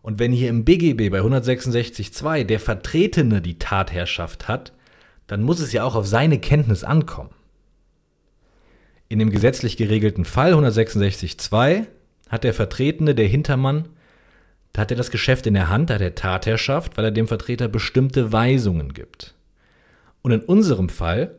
Und 0.00 0.18
wenn 0.18 0.32
hier 0.32 0.48
im 0.48 0.64
BGB 0.64 1.10
bei 1.10 1.20
166.2 1.20 2.44
der 2.44 2.58
Vertretene 2.58 3.42
die 3.42 3.58
Tatherrschaft 3.58 4.48
hat, 4.48 4.72
dann 5.26 5.42
muss 5.42 5.60
es 5.60 5.72
ja 5.72 5.84
auch 5.84 5.94
auf 5.94 6.06
seine 6.06 6.38
Kenntnis 6.38 6.82
ankommen. 6.82 7.34
In 9.10 9.18
dem 9.18 9.30
gesetzlich 9.30 9.76
geregelten 9.76 10.24
Fall 10.24 10.54
166.2 10.54 11.86
hat 12.30 12.44
der 12.44 12.54
Vertretene, 12.54 13.14
der 13.14 13.28
Hintermann, 13.28 13.90
da 14.72 14.82
hat 14.82 14.90
er 14.90 14.96
das 14.96 15.10
Geschäft 15.10 15.46
in 15.46 15.54
der 15.54 15.68
Hand, 15.68 15.90
da 15.90 15.94
hat 15.94 16.00
er 16.00 16.14
Tatherrschaft, 16.14 16.96
weil 16.96 17.04
er 17.04 17.10
dem 17.10 17.28
Vertreter 17.28 17.68
bestimmte 17.68 18.32
Weisungen 18.32 18.94
gibt. 18.94 19.34
Und 20.22 20.32
in 20.32 20.40
unserem 20.40 20.88
Fall 20.88 21.36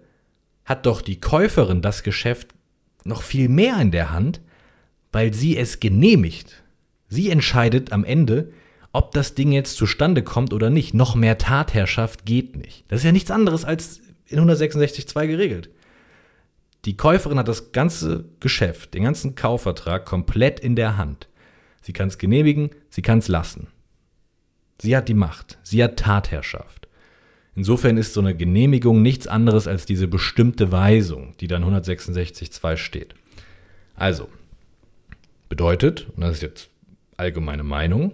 hat 0.69 0.85
doch 0.85 1.01
die 1.01 1.19
Käuferin 1.19 1.81
das 1.81 2.03
Geschäft 2.03 2.49
noch 3.03 3.23
viel 3.23 3.49
mehr 3.49 3.81
in 3.81 3.89
der 3.89 4.11
Hand, 4.11 4.39
weil 5.11 5.33
sie 5.33 5.57
es 5.57 5.79
genehmigt. 5.79 6.63
Sie 7.07 7.31
entscheidet 7.31 7.91
am 7.91 8.05
Ende, 8.05 8.53
ob 8.91 9.11
das 9.11 9.33
Ding 9.33 9.51
jetzt 9.51 9.77
zustande 9.77 10.21
kommt 10.21 10.53
oder 10.53 10.69
nicht. 10.69 10.93
Noch 10.93 11.15
mehr 11.15 11.39
Tatherrschaft 11.39 12.23
geht 12.23 12.55
nicht. 12.55 12.85
Das 12.87 12.99
ist 12.99 13.05
ja 13.05 13.11
nichts 13.11 13.31
anderes 13.31 13.65
als 13.65 13.99
in 14.27 14.39
166.2 14.39 15.25
geregelt. 15.25 15.71
Die 16.85 16.95
Käuferin 16.95 17.39
hat 17.39 17.47
das 17.47 17.71
ganze 17.71 18.25
Geschäft, 18.39 18.93
den 18.93 19.03
ganzen 19.03 19.33
Kaufvertrag 19.33 20.05
komplett 20.05 20.59
in 20.59 20.75
der 20.75 20.97
Hand. 20.97 21.29
Sie 21.81 21.93
kann 21.93 22.09
es 22.09 22.19
genehmigen, 22.19 22.69
sie 22.91 23.01
kann 23.01 23.19
es 23.19 23.27
lassen. 23.27 23.67
Sie 24.79 24.95
hat 24.95 25.09
die 25.09 25.15
Macht, 25.15 25.57
sie 25.63 25.83
hat 25.83 25.97
Tatherrschaft. 25.97 26.78
Insofern 27.59 27.97
ist 27.97 28.13
so 28.13 28.21
eine 28.21 28.33
Genehmigung 28.37 29.01
nichts 29.01 29.27
anderes 29.27 29.67
als 29.67 29.85
diese 29.85 30.07
bestimmte 30.07 30.71
Weisung, 30.71 31.33
die 31.41 31.47
dann 31.47 31.65
166.2 31.65 32.77
steht. 32.77 33.15
Also, 33.95 34.29
bedeutet, 35.49 36.07
und 36.15 36.21
das 36.21 36.35
ist 36.35 36.41
jetzt 36.41 36.69
allgemeine 37.17 37.63
Meinung, 37.63 38.13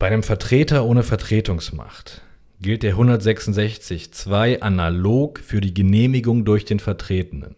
bei 0.00 0.08
einem 0.08 0.24
Vertreter 0.24 0.84
ohne 0.86 1.04
Vertretungsmacht 1.04 2.22
gilt 2.60 2.82
der 2.82 2.96
166.2 2.96 4.58
analog 4.58 5.38
für 5.38 5.60
die 5.60 5.72
Genehmigung 5.72 6.44
durch 6.44 6.64
den 6.64 6.80
Vertretenen. 6.80 7.54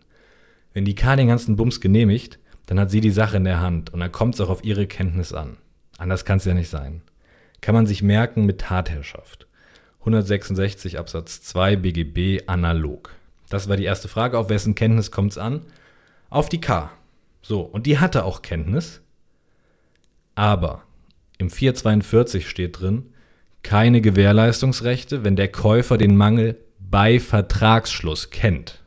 Wenn 0.74 0.84
die 0.84 0.94
K 0.94 1.16
den 1.16 1.28
ganzen 1.28 1.56
Bums 1.56 1.80
genehmigt, 1.80 2.38
dann 2.66 2.78
hat 2.78 2.90
sie 2.90 3.00
die 3.00 3.10
Sache 3.10 3.38
in 3.38 3.44
der 3.44 3.62
Hand 3.62 3.90
und 3.94 4.00
dann 4.00 4.12
kommt 4.12 4.34
es 4.34 4.42
auch 4.42 4.50
auf 4.50 4.64
ihre 4.64 4.86
Kenntnis 4.86 5.32
an. 5.32 5.56
Anders 5.96 6.26
kann 6.26 6.36
es 6.36 6.44
ja 6.44 6.52
nicht 6.52 6.68
sein. 6.68 7.00
Kann 7.62 7.74
man 7.74 7.86
sich 7.86 8.02
merken 8.02 8.44
mit 8.44 8.60
Tatherrschaft. 8.60 9.46
166 10.02 10.98
Absatz 10.98 11.42
2 11.42 11.76
BGB 11.76 12.48
analog. 12.48 13.14
Das 13.48 13.68
war 13.68 13.76
die 13.76 13.84
erste 13.84 14.08
Frage. 14.08 14.36
Auf 14.36 14.48
wessen 14.48 14.74
Kenntnis 14.74 15.10
kommt 15.10 15.32
es 15.32 15.38
an? 15.38 15.62
Auf 16.28 16.48
die 16.48 16.60
K. 16.60 16.90
So, 17.40 17.60
und 17.60 17.86
die 17.86 17.98
hatte 17.98 18.24
auch 18.24 18.42
Kenntnis. 18.42 19.00
Aber 20.34 20.82
im 21.38 21.50
442 21.50 22.48
steht 22.48 22.80
drin, 22.80 23.12
keine 23.62 24.00
Gewährleistungsrechte, 24.00 25.24
wenn 25.24 25.36
der 25.36 25.48
Käufer 25.48 25.98
den 25.98 26.16
Mangel 26.16 26.56
bei 26.78 27.20
Vertragsschluss 27.20 28.30
kennt. 28.30 28.80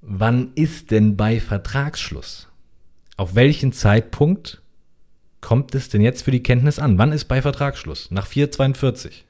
Wann 0.00 0.52
ist 0.54 0.90
denn 0.90 1.16
bei 1.16 1.38
Vertragsschluss? 1.40 2.48
Auf 3.16 3.34
welchen 3.34 3.72
Zeitpunkt 3.72 4.62
kommt 5.40 5.74
es 5.74 5.88
denn 5.88 6.00
jetzt 6.00 6.22
für 6.22 6.30
die 6.30 6.42
Kenntnis 6.42 6.78
an? 6.78 6.96
Wann 6.98 7.12
ist 7.12 7.26
bei 7.26 7.42
Vertragsschluss? 7.42 8.10
Nach 8.10 8.26
442. 8.26 9.26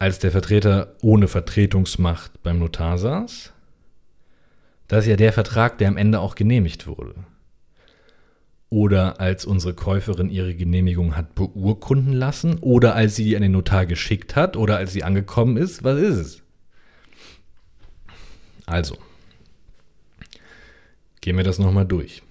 Als 0.00 0.18
der 0.18 0.32
Vertreter 0.32 0.96
ohne 1.02 1.28
Vertretungsmacht 1.28 2.42
beim 2.42 2.58
Notar 2.58 2.98
saß? 2.98 3.52
Das 4.88 5.04
ist 5.04 5.10
ja 5.10 5.16
der 5.16 5.32
Vertrag, 5.32 5.78
der 5.78 5.86
am 5.86 5.96
Ende 5.96 6.18
auch 6.18 6.34
genehmigt 6.34 6.88
wurde 6.88 7.14
oder 8.70 9.20
als 9.20 9.44
unsere 9.44 9.74
Käuferin 9.74 10.30
ihre 10.30 10.54
Genehmigung 10.54 11.16
hat 11.16 11.34
beurkunden 11.34 12.12
lassen 12.12 12.58
oder 12.60 12.94
als 12.94 13.16
sie 13.16 13.24
die 13.24 13.36
an 13.36 13.42
den 13.42 13.52
Notar 13.52 13.84
geschickt 13.84 14.36
hat 14.36 14.56
oder 14.56 14.76
als 14.76 14.92
sie 14.92 15.02
angekommen 15.02 15.56
ist. 15.56 15.82
Was 15.82 16.00
ist 16.00 16.16
es? 16.16 16.42
Also, 18.66 18.96
gehen 21.20 21.36
wir 21.36 21.44
das 21.44 21.58
nochmal 21.58 21.86
durch. 21.86 22.22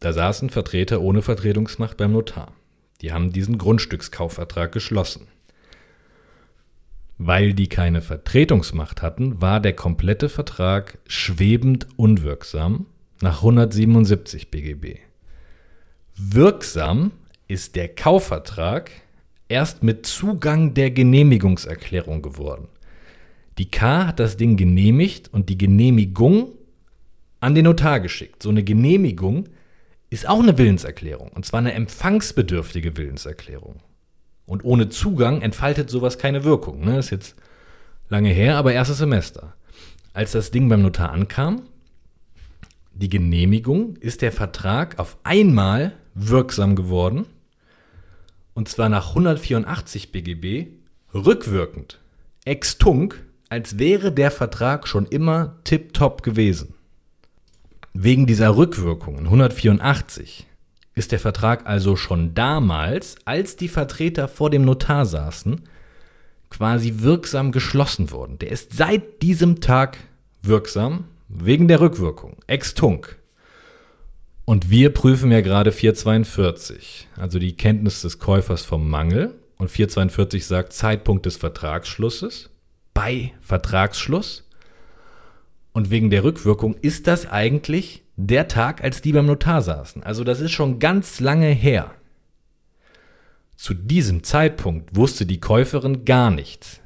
Da 0.00 0.12
saßen 0.12 0.50
Vertreter 0.50 1.00
ohne 1.00 1.22
Vertretungsmacht 1.22 1.96
beim 1.96 2.12
Notar. 2.12 2.52
Die 3.00 3.10
haben 3.10 3.32
diesen 3.32 3.56
Grundstückskaufvertrag 3.56 4.70
geschlossen. 4.70 5.26
Weil 7.26 7.54
die 7.54 7.68
keine 7.68 8.02
Vertretungsmacht 8.02 9.00
hatten, 9.00 9.40
war 9.40 9.58
der 9.58 9.72
komplette 9.72 10.28
Vertrag 10.28 10.98
schwebend 11.06 11.86
unwirksam 11.96 12.84
nach 13.22 13.38
177 13.38 14.50
BGB. 14.50 14.98
Wirksam 16.14 17.12
ist 17.48 17.76
der 17.76 17.88
Kaufvertrag 17.88 18.90
erst 19.48 19.82
mit 19.82 20.04
Zugang 20.04 20.74
der 20.74 20.90
Genehmigungserklärung 20.90 22.20
geworden. 22.20 22.68
Die 23.56 23.70
K 23.70 24.06
hat 24.06 24.20
das 24.20 24.36
Ding 24.36 24.58
genehmigt 24.58 25.32
und 25.32 25.48
die 25.48 25.56
Genehmigung 25.56 26.52
an 27.40 27.54
den 27.54 27.64
Notar 27.64 28.00
geschickt. 28.00 28.42
So 28.42 28.50
eine 28.50 28.64
Genehmigung 28.64 29.48
ist 30.10 30.28
auch 30.28 30.42
eine 30.42 30.58
Willenserklärung 30.58 31.30
und 31.30 31.46
zwar 31.46 31.60
eine 31.60 31.72
empfangsbedürftige 31.72 32.98
Willenserklärung. 32.98 33.80
Und 34.46 34.64
ohne 34.64 34.88
Zugang 34.88 35.40
entfaltet 35.42 35.90
sowas 35.90 36.18
keine 36.18 36.44
Wirkung. 36.44 36.84
Ne? 36.84 36.98
Ist 36.98 37.10
jetzt 37.10 37.36
lange 38.08 38.30
her, 38.30 38.56
aber 38.56 38.72
erstes 38.72 38.98
Semester. 38.98 39.54
Als 40.12 40.32
das 40.32 40.50
Ding 40.50 40.68
beim 40.68 40.82
Notar 40.82 41.10
ankam, 41.10 41.62
die 42.92 43.08
Genehmigung 43.08 43.96
ist 43.96 44.22
der 44.22 44.30
Vertrag 44.30 44.98
auf 44.98 45.16
einmal 45.24 45.94
wirksam 46.14 46.76
geworden. 46.76 47.26
Und 48.54 48.68
zwar 48.68 48.88
nach 48.88 49.08
184 49.08 50.12
BGB 50.12 50.68
rückwirkend. 51.12 51.98
Ex 52.44 52.78
tunc, 52.78 53.24
als 53.48 53.78
wäre 53.78 54.12
der 54.12 54.30
Vertrag 54.30 54.86
schon 54.86 55.06
immer 55.06 55.56
tiptop 55.64 56.22
gewesen. 56.22 56.74
Wegen 57.94 58.26
dieser 58.26 58.56
Rückwirkung 58.56 59.18
in 59.18 59.24
184 59.24 60.46
ist 60.94 61.12
der 61.12 61.18
Vertrag 61.18 61.66
also 61.66 61.96
schon 61.96 62.34
damals, 62.34 63.16
als 63.24 63.56
die 63.56 63.68
Vertreter 63.68 64.28
vor 64.28 64.50
dem 64.50 64.64
Notar 64.64 65.06
saßen, 65.06 65.62
quasi 66.50 66.94
wirksam 66.98 67.50
geschlossen 67.50 68.10
worden. 68.12 68.38
Der 68.38 68.52
ist 68.52 68.76
seit 68.76 69.22
diesem 69.22 69.60
Tag 69.60 69.98
wirksam 70.42 71.04
Wegen 71.28 71.66
der 71.68 71.80
Rückwirkung. 71.80 72.36
Ex 72.46 72.74
tunc. 72.74 73.18
Und 74.44 74.70
wir 74.70 74.90
prüfen 74.92 75.32
ja 75.32 75.40
gerade 75.40 75.72
442, 75.72 77.08
also 77.16 77.38
die 77.38 77.56
Kenntnis 77.56 78.02
des 78.02 78.18
Käufers 78.18 78.62
vom 78.62 78.88
Mangel. 78.88 79.34
Und 79.56 79.70
442 79.70 80.46
sagt 80.46 80.72
Zeitpunkt 80.72 81.26
des 81.26 81.36
Vertragsschlusses 81.36 82.50
bei 82.92 83.32
Vertragsschluss. 83.40 84.48
Und 85.72 85.90
wegen 85.90 86.10
der 86.10 86.22
Rückwirkung 86.22 86.76
ist 86.82 87.06
das 87.08 87.26
eigentlich 87.26 88.03
der 88.16 88.48
Tag, 88.48 88.82
als 88.82 89.02
die 89.02 89.12
beim 89.12 89.26
Notar 89.26 89.62
saßen. 89.62 90.02
Also 90.02 90.24
das 90.24 90.40
ist 90.40 90.52
schon 90.52 90.78
ganz 90.78 91.20
lange 91.20 91.48
her. 91.48 91.92
Zu 93.56 93.74
diesem 93.74 94.22
Zeitpunkt 94.22 94.96
wusste 94.96 95.26
die 95.26 95.40
Käuferin 95.40 96.04
gar 96.04 96.30
nichts. 96.30 96.80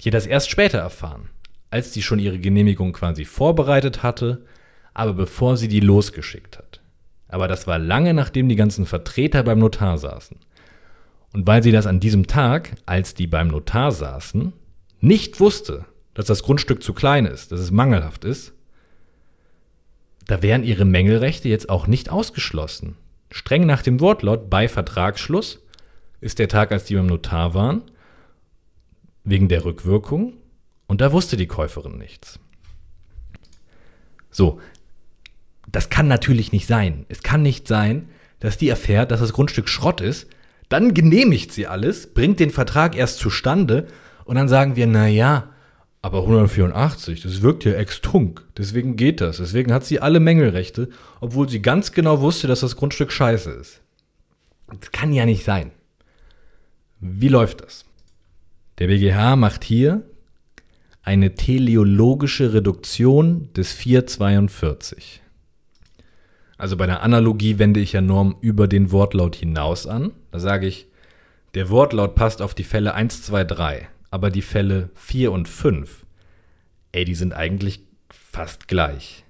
Die 0.00 0.08
hat 0.08 0.14
das 0.14 0.26
erst 0.26 0.50
später 0.50 0.78
erfahren 0.78 1.28
als 1.72 1.90
die 1.90 2.02
schon 2.02 2.18
ihre 2.18 2.38
Genehmigung 2.38 2.92
quasi 2.92 3.24
vorbereitet 3.24 4.02
hatte, 4.02 4.44
aber 4.92 5.14
bevor 5.14 5.56
sie 5.56 5.68
die 5.68 5.80
losgeschickt 5.80 6.58
hat. 6.58 6.80
Aber 7.28 7.48
das 7.48 7.66
war 7.66 7.78
lange 7.78 8.12
nachdem 8.12 8.50
die 8.50 8.56
ganzen 8.56 8.84
Vertreter 8.84 9.42
beim 9.42 9.58
Notar 9.58 9.96
saßen. 9.96 10.36
Und 11.32 11.46
weil 11.46 11.62
sie 11.62 11.72
das 11.72 11.86
an 11.86 11.98
diesem 11.98 12.26
Tag, 12.26 12.74
als 12.84 13.14
die 13.14 13.26
beim 13.26 13.48
Notar 13.48 13.90
saßen, 13.90 14.52
nicht 15.00 15.40
wusste, 15.40 15.86
dass 16.12 16.26
das 16.26 16.42
Grundstück 16.42 16.82
zu 16.82 16.92
klein 16.92 17.24
ist, 17.24 17.50
dass 17.52 17.60
es 17.60 17.70
mangelhaft 17.70 18.26
ist, 18.26 18.52
da 20.26 20.42
wären 20.42 20.64
ihre 20.64 20.84
Mängelrechte 20.84 21.48
jetzt 21.48 21.68
auch 21.68 21.86
nicht 21.86 22.10
ausgeschlossen. 22.10 22.96
Streng 23.30 23.66
nach 23.66 23.82
dem 23.82 24.00
Wortlaut 24.00 24.50
bei 24.50 24.68
Vertragsschluss 24.68 25.60
ist 26.20 26.38
der 26.38 26.48
Tag, 26.48 26.70
als 26.72 26.84
die 26.84 26.94
beim 26.94 27.06
Notar 27.06 27.54
waren, 27.54 27.82
wegen 29.24 29.48
der 29.48 29.64
Rückwirkung 29.64 30.34
und 30.86 31.00
da 31.00 31.12
wusste 31.12 31.36
die 31.36 31.46
Käuferin 31.46 31.98
nichts. 31.98 32.38
So, 34.30 34.60
das 35.70 35.90
kann 35.90 36.08
natürlich 36.08 36.52
nicht 36.52 36.66
sein. 36.66 37.06
Es 37.08 37.22
kann 37.22 37.42
nicht 37.42 37.68
sein, 37.68 38.08
dass 38.40 38.58
die 38.58 38.68
erfährt, 38.68 39.10
dass 39.10 39.20
das 39.20 39.32
Grundstück 39.32 39.68
Schrott 39.68 40.00
ist, 40.00 40.28
dann 40.68 40.94
genehmigt 40.94 41.52
sie 41.52 41.66
alles, 41.66 42.12
bringt 42.12 42.40
den 42.40 42.50
Vertrag 42.50 42.96
erst 42.96 43.18
zustande 43.18 43.86
und 44.24 44.36
dann 44.36 44.48
sagen 44.48 44.76
wir, 44.76 44.86
na 44.86 45.06
ja, 45.06 45.51
aber 46.02 46.18
184, 46.22 47.22
das 47.22 47.42
wirkt 47.42 47.64
ja 47.64 47.72
ex 47.74 48.00
tunc, 48.00 48.44
deswegen 48.56 48.96
geht 48.96 49.20
das, 49.20 49.36
deswegen 49.36 49.72
hat 49.72 49.84
sie 49.84 50.00
alle 50.00 50.18
Mängelrechte, 50.18 50.88
obwohl 51.20 51.48
sie 51.48 51.62
ganz 51.62 51.92
genau 51.92 52.20
wusste, 52.20 52.48
dass 52.48 52.60
das 52.60 52.76
Grundstück 52.76 53.12
scheiße 53.12 53.52
ist. 53.52 53.80
Das 54.80 54.90
kann 54.90 55.12
ja 55.12 55.24
nicht 55.24 55.44
sein. 55.44 55.70
Wie 56.98 57.28
läuft 57.28 57.62
das? 57.62 57.84
Der 58.78 58.88
BGH 58.88 59.36
macht 59.36 59.64
hier 59.64 60.02
eine 61.02 61.34
teleologische 61.34 62.52
Reduktion 62.52 63.52
des 63.54 63.72
442. 63.72 65.20
Also 66.58 66.76
bei 66.76 66.86
der 66.86 67.02
Analogie 67.02 67.58
wende 67.58 67.80
ich 67.80 67.92
ja 67.92 68.00
Norm 68.00 68.36
über 68.40 68.68
den 68.68 68.92
Wortlaut 68.92 69.36
hinaus 69.36 69.86
an. 69.86 70.12
Da 70.30 70.38
sage 70.38 70.66
ich, 70.66 70.86
der 71.54 71.70
Wortlaut 71.70 72.14
passt 72.14 72.40
auf 72.40 72.54
die 72.54 72.64
Fälle 72.64 72.94
1, 72.94 73.22
2, 73.22 73.44
3, 73.44 73.88
aber 74.12 74.30
die 74.30 74.42
Fälle 74.42 74.90
4 74.94 75.32
und 75.32 75.48
5, 75.48 76.04
ey, 76.92 77.06
die 77.06 77.14
sind 77.14 77.32
eigentlich 77.32 77.80
fast 78.10 78.68
gleich. 78.68 79.24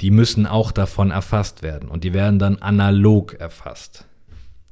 Die 0.00 0.10
müssen 0.10 0.46
auch 0.46 0.72
davon 0.72 1.10
erfasst 1.10 1.62
werden 1.62 1.90
und 1.90 2.02
die 2.02 2.14
werden 2.14 2.38
dann 2.38 2.56
analog 2.56 3.34
erfasst. 3.34 4.06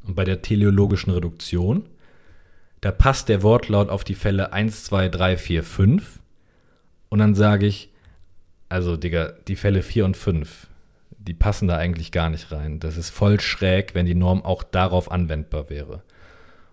Und 0.06 0.14
bei 0.14 0.24
der 0.24 0.40
teleologischen 0.40 1.12
Reduktion, 1.12 1.84
da 2.80 2.90
passt 2.90 3.28
der 3.28 3.42
Wortlaut 3.42 3.90
auf 3.90 4.02
die 4.02 4.14
Fälle 4.14 4.54
1, 4.54 4.84
2, 4.84 5.10
3, 5.10 5.36
4, 5.36 5.62
5 5.62 6.18
und 7.10 7.18
dann 7.18 7.34
sage 7.34 7.66
ich, 7.66 7.90
also 8.70 8.96
Digga, 8.96 9.34
die 9.46 9.56
Fälle 9.56 9.82
4 9.82 10.06
und 10.06 10.16
5, 10.16 10.68
die 11.18 11.34
passen 11.34 11.68
da 11.68 11.76
eigentlich 11.76 12.12
gar 12.12 12.30
nicht 12.30 12.50
rein. 12.50 12.80
Das 12.80 12.96
ist 12.96 13.10
voll 13.10 13.40
schräg, 13.40 13.94
wenn 13.94 14.06
die 14.06 14.14
Norm 14.14 14.42
auch 14.42 14.62
darauf 14.62 15.12
anwendbar 15.12 15.68
wäre. 15.68 16.02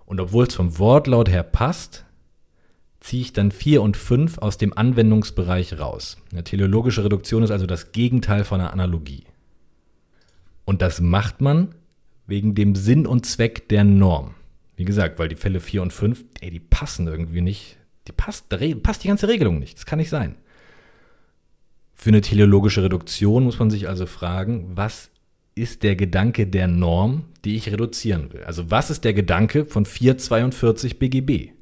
Und 0.05 0.21
obwohl 0.21 0.47
es 0.47 0.55
vom 0.55 0.79
Wortlaut 0.79 1.29
her 1.29 1.43
passt, 1.43 2.05
ziehe 2.99 3.21
ich 3.21 3.33
dann 3.33 3.51
4 3.51 3.81
und 3.81 3.97
5 3.97 4.39
aus 4.39 4.57
dem 4.57 4.77
Anwendungsbereich 4.77 5.79
raus. 5.79 6.17
Eine 6.31 6.43
teleologische 6.43 7.03
Reduktion 7.03 7.43
ist 7.43 7.51
also 7.51 7.65
das 7.65 7.91
Gegenteil 7.91 8.43
von 8.43 8.59
einer 8.59 8.73
Analogie. 8.73 9.23
Und 10.65 10.81
das 10.81 11.01
macht 11.01 11.41
man 11.41 11.75
wegen 12.27 12.55
dem 12.55 12.75
Sinn 12.75 13.07
und 13.07 13.25
Zweck 13.25 13.69
der 13.69 13.83
Norm. 13.83 14.35
Wie 14.75 14.85
gesagt, 14.85 15.19
weil 15.19 15.27
die 15.27 15.35
Fälle 15.35 15.59
4 15.59 15.81
und 15.81 15.93
5, 15.93 16.23
ey, 16.41 16.51
die 16.51 16.59
passen 16.59 17.07
irgendwie 17.07 17.41
nicht. 17.41 17.77
Die 18.07 18.11
passt, 18.11 18.49
passt 18.83 19.03
die 19.03 19.07
ganze 19.07 19.27
Regelung 19.27 19.59
nicht. 19.59 19.77
Das 19.77 19.85
kann 19.85 19.99
nicht 19.99 20.09
sein. 20.09 20.35
Für 21.93 22.11
eine 22.11 22.21
teleologische 22.21 22.83
Reduktion 22.83 23.43
muss 23.43 23.59
man 23.59 23.69
sich 23.69 23.89
also 23.89 24.05
fragen, 24.05 24.71
was 24.75 25.09
ist 25.55 25.83
der 25.83 25.95
Gedanke 25.95 26.47
der 26.47 26.67
Norm, 26.67 27.25
die 27.43 27.55
ich 27.55 27.71
reduzieren 27.71 28.31
will? 28.31 28.43
Also 28.43 28.71
was 28.71 28.89
ist 28.89 29.03
der 29.03 29.13
Gedanke 29.13 29.65
von 29.65 29.85
442 29.85 30.97
BGB? 30.97 31.58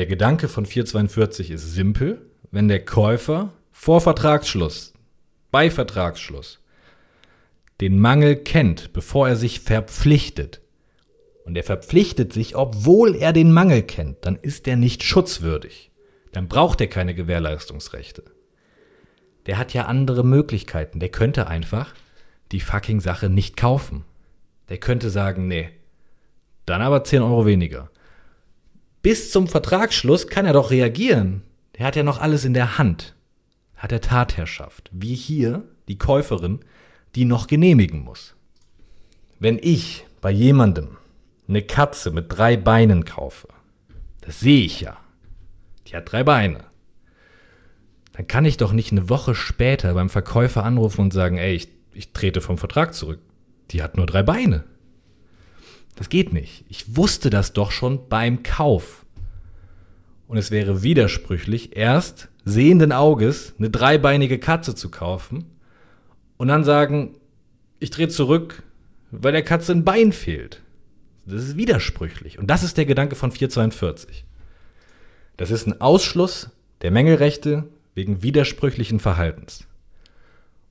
Der 0.00 0.06
Gedanke 0.06 0.48
von 0.48 0.64
442 0.64 1.50
ist 1.50 1.74
simpel, 1.74 2.22
wenn 2.50 2.68
der 2.68 2.82
Käufer 2.82 3.52
vor 3.70 4.00
Vertragsschluss, 4.00 4.94
bei 5.50 5.70
Vertragsschluss, 5.70 6.58
den 7.82 8.00
Mangel 8.00 8.36
kennt, 8.36 8.94
bevor 8.94 9.28
er 9.28 9.36
sich 9.36 9.60
verpflichtet, 9.60 10.62
und 11.44 11.54
er 11.54 11.64
verpflichtet 11.64 12.32
sich, 12.32 12.56
obwohl 12.56 13.14
er 13.14 13.34
den 13.34 13.52
Mangel 13.52 13.82
kennt, 13.82 14.24
dann 14.24 14.36
ist 14.36 14.66
er 14.66 14.76
nicht 14.76 15.02
schutzwürdig. 15.02 15.90
Dann 16.32 16.48
braucht 16.48 16.80
er 16.80 16.86
keine 16.86 17.14
Gewährleistungsrechte. 17.14 18.22
Der 19.44 19.58
hat 19.58 19.74
ja 19.74 19.84
andere 19.84 20.24
Möglichkeiten. 20.24 20.98
Der 20.98 21.10
könnte 21.10 21.46
einfach 21.46 21.92
die 22.52 22.60
fucking 22.60 23.00
Sache 23.00 23.28
nicht 23.28 23.58
kaufen. 23.58 24.06
Der 24.70 24.78
könnte 24.78 25.10
sagen, 25.10 25.46
nee, 25.46 25.68
dann 26.64 26.80
aber 26.80 27.04
10 27.04 27.20
Euro 27.20 27.44
weniger. 27.44 27.90
Bis 29.02 29.30
zum 29.30 29.48
Vertragsschluss 29.48 30.26
kann 30.28 30.46
er 30.46 30.52
doch 30.52 30.70
reagieren. 30.70 31.42
Der 31.76 31.86
hat 31.86 31.96
ja 31.96 32.02
noch 32.02 32.20
alles 32.20 32.44
in 32.44 32.54
der 32.54 32.78
Hand. 32.78 33.14
Hat 33.76 33.92
er 33.92 34.00
Tatherrschaft. 34.00 34.90
Wie 34.92 35.14
hier 35.14 35.64
die 35.88 35.98
Käuferin, 35.98 36.60
die 37.14 37.24
noch 37.24 37.46
genehmigen 37.46 38.00
muss. 38.04 38.34
Wenn 39.38 39.58
ich 39.60 40.04
bei 40.20 40.30
jemandem 40.30 40.98
eine 41.48 41.62
Katze 41.62 42.10
mit 42.10 42.26
drei 42.28 42.56
Beinen 42.56 43.04
kaufe, 43.04 43.48
das 44.20 44.40
sehe 44.40 44.64
ich 44.64 44.80
ja. 44.80 44.98
Die 45.86 45.96
hat 45.96 46.12
drei 46.12 46.22
Beine. 46.22 46.64
Dann 48.12 48.26
kann 48.26 48.44
ich 48.44 48.58
doch 48.58 48.72
nicht 48.72 48.92
eine 48.92 49.08
Woche 49.08 49.34
später 49.34 49.94
beim 49.94 50.10
Verkäufer 50.10 50.64
anrufen 50.64 51.00
und 51.00 51.12
sagen, 51.12 51.38
ey, 51.38 51.54
ich 51.54 51.68
ich 51.92 52.12
trete 52.12 52.40
vom 52.40 52.58
Vertrag 52.58 52.94
zurück. 52.94 53.20
Die 53.70 53.82
hat 53.82 53.96
nur 53.96 54.06
drei 54.06 54.22
Beine. 54.22 54.64
Das 56.00 56.08
geht 56.08 56.32
nicht. 56.32 56.64
Ich 56.70 56.96
wusste 56.96 57.28
das 57.28 57.52
doch 57.52 57.70
schon 57.70 58.08
beim 58.08 58.42
Kauf. 58.42 59.04
Und 60.28 60.38
es 60.38 60.50
wäre 60.50 60.82
widersprüchlich, 60.82 61.76
erst 61.76 62.28
sehenden 62.42 62.90
Auges 62.90 63.52
eine 63.58 63.68
dreibeinige 63.68 64.38
Katze 64.38 64.74
zu 64.74 64.90
kaufen 64.90 65.44
und 66.38 66.48
dann 66.48 66.64
sagen, 66.64 67.16
ich 67.80 67.90
drehe 67.90 68.08
zurück, 68.08 68.62
weil 69.10 69.32
der 69.32 69.42
Katze 69.42 69.72
ein 69.72 69.84
Bein 69.84 70.12
fehlt. 70.12 70.62
Das 71.26 71.44
ist 71.44 71.58
widersprüchlich. 71.58 72.38
Und 72.38 72.46
das 72.46 72.62
ist 72.62 72.78
der 72.78 72.86
Gedanke 72.86 73.14
von 73.14 73.30
442. 73.30 74.24
Das 75.36 75.50
ist 75.50 75.66
ein 75.66 75.82
Ausschluss 75.82 76.48
der 76.80 76.92
Mängelrechte 76.92 77.68
wegen 77.94 78.22
widersprüchlichen 78.22 79.00
Verhaltens. 79.00 79.66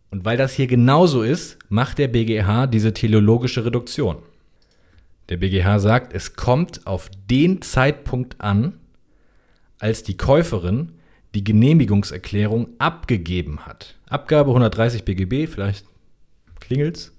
Und 0.09 0.25
weil 0.25 0.37
das 0.37 0.53
hier 0.53 0.65
genauso 0.65 1.21
ist, 1.21 1.59
macht 1.69 1.99
der 1.99 2.07
BGH 2.07 2.65
diese 2.65 2.95
teleologische 2.95 3.63
Reduktion. 3.63 4.23
Der 5.29 5.37
BGH 5.37 5.79
sagt, 5.79 6.13
es 6.13 6.35
kommt 6.35 6.87
auf 6.87 7.09
den 7.29 7.61
Zeitpunkt 7.61 8.41
an, 8.41 8.79
als 9.77 10.03
die 10.03 10.17
Käuferin 10.17 10.93
die 11.35 11.43
Genehmigungserklärung 11.43 12.69
abgegeben 12.79 13.65
hat. 13.67 13.95
Abgabe 14.09 14.49
130 14.49 15.05
BGB, 15.05 15.47
vielleicht 15.47 15.85
klingelt's. 16.59 17.15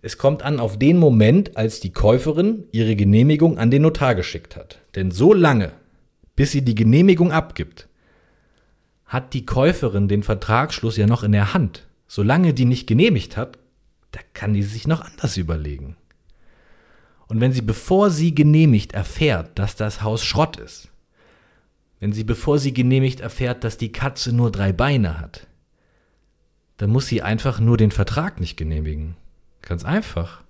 Es 0.00 0.18
kommt 0.18 0.42
an 0.42 0.60
auf 0.60 0.78
den 0.78 0.98
Moment, 0.98 1.56
als 1.56 1.80
die 1.80 1.92
Käuferin 1.92 2.64
ihre 2.70 2.94
Genehmigung 2.94 3.58
an 3.58 3.70
den 3.70 3.82
Notar 3.82 4.14
geschickt 4.14 4.54
hat. 4.54 4.80
Denn 4.94 5.10
so 5.10 5.32
lange, 5.32 5.72
bis 6.36 6.52
sie 6.52 6.62
die 6.62 6.74
Genehmigung 6.74 7.32
abgibt, 7.32 7.88
hat 9.06 9.34
die 9.34 9.44
Käuferin 9.44 10.06
den 10.06 10.22
Vertragsschluss 10.22 10.96
ja 10.96 11.06
noch 11.06 11.24
in 11.24 11.32
der 11.32 11.52
Hand. 11.54 11.86
Solange 12.06 12.54
die 12.54 12.64
nicht 12.64 12.86
genehmigt 12.86 13.36
hat, 13.36 13.58
da 14.12 14.20
kann 14.34 14.54
die 14.54 14.62
sich 14.62 14.86
noch 14.86 15.00
anders 15.00 15.36
überlegen. 15.36 15.96
Und 17.34 17.40
wenn 17.40 17.52
sie, 17.52 17.62
bevor 17.62 18.10
sie 18.10 18.32
genehmigt, 18.32 18.92
erfährt, 18.92 19.58
dass 19.58 19.74
das 19.74 20.04
Haus 20.04 20.22
Schrott 20.22 20.56
ist, 20.56 20.92
wenn 21.98 22.12
sie, 22.12 22.22
bevor 22.22 22.60
sie 22.60 22.72
genehmigt, 22.72 23.18
erfährt, 23.18 23.64
dass 23.64 23.76
die 23.76 23.90
Katze 23.90 24.32
nur 24.32 24.52
drei 24.52 24.72
Beine 24.72 25.18
hat, 25.18 25.48
dann 26.76 26.90
muss 26.90 27.08
sie 27.08 27.22
einfach 27.22 27.58
nur 27.58 27.76
den 27.76 27.90
Vertrag 27.90 28.38
nicht 28.38 28.56
genehmigen. 28.56 29.16
Ganz 29.62 29.84
einfach. 29.84 30.44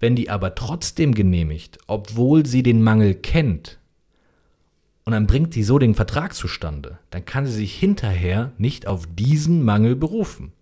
Wenn 0.00 0.16
die 0.16 0.28
aber 0.28 0.56
trotzdem 0.56 1.14
genehmigt, 1.14 1.78
obwohl 1.86 2.44
sie 2.44 2.64
den 2.64 2.82
Mangel 2.82 3.14
kennt, 3.14 3.78
und 5.04 5.12
dann 5.12 5.28
bringt 5.28 5.54
sie 5.54 5.62
so 5.62 5.78
den 5.78 5.94
Vertrag 5.94 6.34
zustande, 6.34 6.98
dann 7.10 7.24
kann 7.24 7.46
sie 7.46 7.52
sich 7.52 7.78
hinterher 7.78 8.50
nicht 8.58 8.88
auf 8.88 9.06
diesen 9.08 9.62
Mangel 9.62 9.94
berufen. 9.94 10.52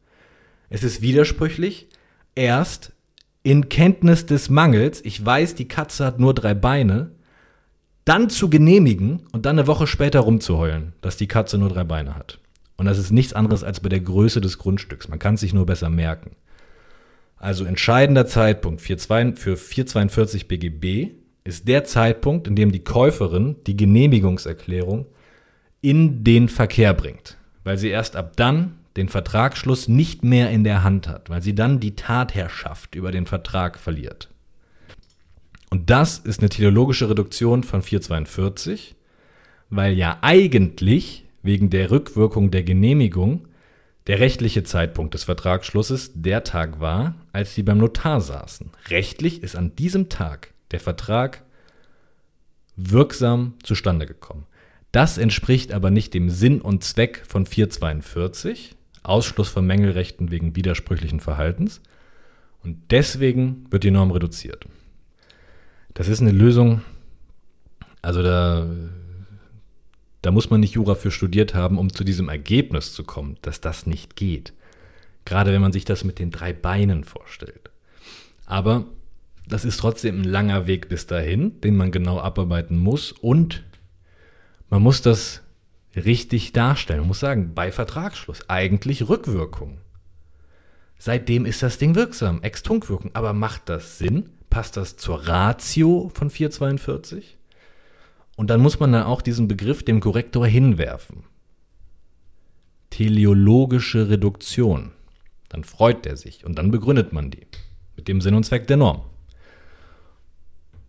Es 0.69 0.83
ist 0.83 1.01
widersprüchlich, 1.01 1.89
erst 2.35 2.93
in 3.43 3.69
Kenntnis 3.69 4.27
des 4.27 4.51
Mangels, 4.51 5.05
ich 5.05 5.25
weiß, 5.25 5.55
die 5.55 5.69
Katze 5.69 6.05
hat 6.05 6.19
nur 6.19 6.35
drei 6.35 6.55
Beine, 6.55 7.13
dann 8.05 8.31
zu 8.31 8.51
genehmigen 8.51 9.23
und 9.33 9.47
dann 9.47 9.59
eine 9.59 9.67
Woche 9.67 9.87
später 9.87 10.21
rumzuheulen, 10.21 10.95
dass 11.01 11.17
die 11.17 11.29
Katze 11.29 11.59
nur 11.59 11.69
drei 11.69 11.85
Beine 11.85 12.17
hat. 12.17 12.39
Und 12.77 12.87
das 12.87 12.99
ist 12.99 13.11
nichts 13.11 13.35
anderes 13.35 13.63
als 13.63 13.81
bei 13.81 13.89
der 13.89 14.01
Größe 14.01 14.41
des 14.41 14.59
Grundstücks. 14.59 15.09
Man 15.09 15.19
kann 15.19 15.35
es 15.35 15.41
sich 15.41 15.53
nur 15.53 15.67
besser 15.67 15.91
merken. 15.91 16.33
Also 17.37 17.65
entscheidender 17.65 18.27
Zeitpunkt 18.27 18.81
für 18.81 18.97
442 18.97 20.49
BGB 20.49 21.13
ist 21.45 21.69
der 21.69 21.85
Zeitpunkt, 21.85 22.47
in 22.49 22.57
dem 22.57 22.73
die 22.73 22.85
Käuferin 22.85 23.57
die 23.67 23.77
Genehmigungserklärung 23.77 25.07
in 25.81 26.25
den 26.25 26.49
Verkehr 26.49 26.93
bringt, 26.93 27.39
weil 27.65 27.79
sie 27.79 27.89
erst 27.89 28.17
ab 28.17 28.37
dann 28.37 28.80
den 28.97 29.09
Vertragsschluss 29.09 29.89
nicht 29.89 30.25
mehr 30.25 30.51
in 30.51 30.65
der 30.65 30.83
Hand 30.83 31.09
hat, 31.09 31.31
weil 31.31 31.43
sie 31.43 31.55
dann 31.55 31.81
die 31.81 31.95
Tatherrschaft 31.95 32.95
über 32.95 33.13
den 33.13 33.27
Vertrag 33.27 33.79
verliert. 33.79 34.29
Und 35.71 35.91
das 35.91 36.19
ist 36.19 36.41
eine 36.41 36.49
teleologische 36.49 37.09
Reduktion 37.09 37.63
von 37.63 37.83
442, 37.83 38.97
weil 39.71 39.95
ja 39.95 40.19
eigentlich 40.21 41.25
wegen 41.43 41.71
der 41.71 41.91
Rückwirkung 41.91 42.51
der 42.51 42.65
Genehmigung 42.65 43.47
der 44.07 44.19
rechtliche 44.19 44.65
Zeitpunkt 44.65 45.15
des 45.15 45.25
Vertragsschlusses 45.25 46.13
der 46.15 46.43
Tag 46.43 46.81
war, 46.81 47.15
als 47.33 47.55
sie 47.55 47.63
beim 47.63 47.79
Notar 47.79 48.21
saßen. 48.21 48.71
Rechtlich 48.89 49.43
ist 49.43 49.55
an 49.55 49.77
diesem 49.77 50.09
Tag 50.09 50.53
der 50.73 50.81
Vertrag 50.81 51.45
wirksam 52.77 53.55
zustande 53.63 54.07
gekommen. 54.07 54.47
Das 54.91 55.19
entspricht 55.19 55.73
aber 55.73 55.91
nicht 55.91 56.15
dem 56.15 56.31
Sinn 56.31 56.61
und 56.61 56.83
Zweck 56.83 57.23
von 57.29 57.47
442, 57.47 58.75
Ausschluss 59.03 59.49
von 59.49 59.67
Mängelrechten 59.67 60.31
wegen 60.31 60.57
widersprüchlichen 60.57 61.21
Verhaltens. 61.21 61.81
Und 62.63 62.79
deswegen 62.91 63.67
wird 63.71 63.85
die 63.85 63.91
Norm 63.91 64.11
reduziert. 64.11 64.67
Das 65.95 66.09
ist 66.09 66.21
eine 66.21 66.33
Lösung, 66.33 66.83
also 68.03 68.23
da, 68.23 68.69
da 70.23 70.31
muss 70.31 70.51
man 70.51 70.61
nicht 70.61 70.75
Jura 70.75 70.95
für 70.95 71.11
studiert 71.11 71.55
haben, 71.55 71.79
um 71.79 71.93
zu 71.93 72.05
diesem 72.05 72.29
Ergebnis 72.29 72.93
zu 72.93 73.05
kommen, 73.05 73.37
dass 73.43 73.61
das 73.61 73.87
nicht 73.87 74.17
geht. 74.17 74.53
Gerade 75.25 75.53
wenn 75.53 75.61
man 75.61 75.73
sich 75.73 75.85
das 75.85 76.05
mit 76.05 76.19
den 76.19 76.31
drei 76.31 76.53
Beinen 76.53 77.05
vorstellt. 77.05 77.71
Aber 78.47 78.85
das 79.47 79.65
ist 79.65 79.79
trotzdem 79.79 80.21
ein 80.21 80.25
langer 80.25 80.67
Weg 80.67 80.89
bis 80.89 81.07
dahin, 81.07 81.61
den 81.61 81.77
man 81.77 81.91
genau 81.91 82.21
abarbeiten 82.21 82.79
muss. 82.79 83.13
Und 83.13 83.65
Man 84.71 84.83
muss 84.83 85.03
das 85.03 85.43
richtig 85.97 86.53
darstellen. 86.53 87.01
Man 87.01 87.09
muss 87.09 87.21
sagen, 87.21 87.55
bei 87.55 87.73
Vertragsschluss 87.73 88.49
eigentlich 88.49 89.09
Rückwirkung. 89.09 89.79
Seitdem 90.99 91.47
ist 91.47 91.63
das 91.63 91.79
Ding 91.79 91.95
wirksam, 91.95 92.43
Ex-Tunkwirkung. 92.43 93.11
Aber 93.15 93.33
macht 93.33 93.69
das 93.69 93.99
Sinn? 93.99 94.31
Passt 94.51 94.77
das 94.77 94.97
zur 94.97 95.27
Ratio 95.27 96.11
von 96.15 96.29
442? 96.29 97.39
Und 98.37 98.51
dann 98.51 98.61
muss 98.61 98.81
man 98.81 98.93
dann 98.93 99.05
auch 99.05 99.23
diesen 99.23 99.49
Begriff 99.49 99.83
dem 99.83 100.01
Korrektor 100.01 100.47
hinwerfen. 100.47 101.25
Teleologische 102.91 104.09
Reduktion. 104.09 104.93
Dann 105.49 105.65
freut 105.65 106.07
er 106.07 106.17
sich 106.17 106.45
und 106.45 106.57
dann 106.57 106.71
begründet 106.71 107.13
man 107.13 107.31
die 107.31 107.47
mit 107.97 108.09
dem 108.09 108.21
Sinn 108.21 108.35
und 108.35 108.45
Zweck 108.45 108.67
der 108.67 108.77
Norm. 108.77 109.03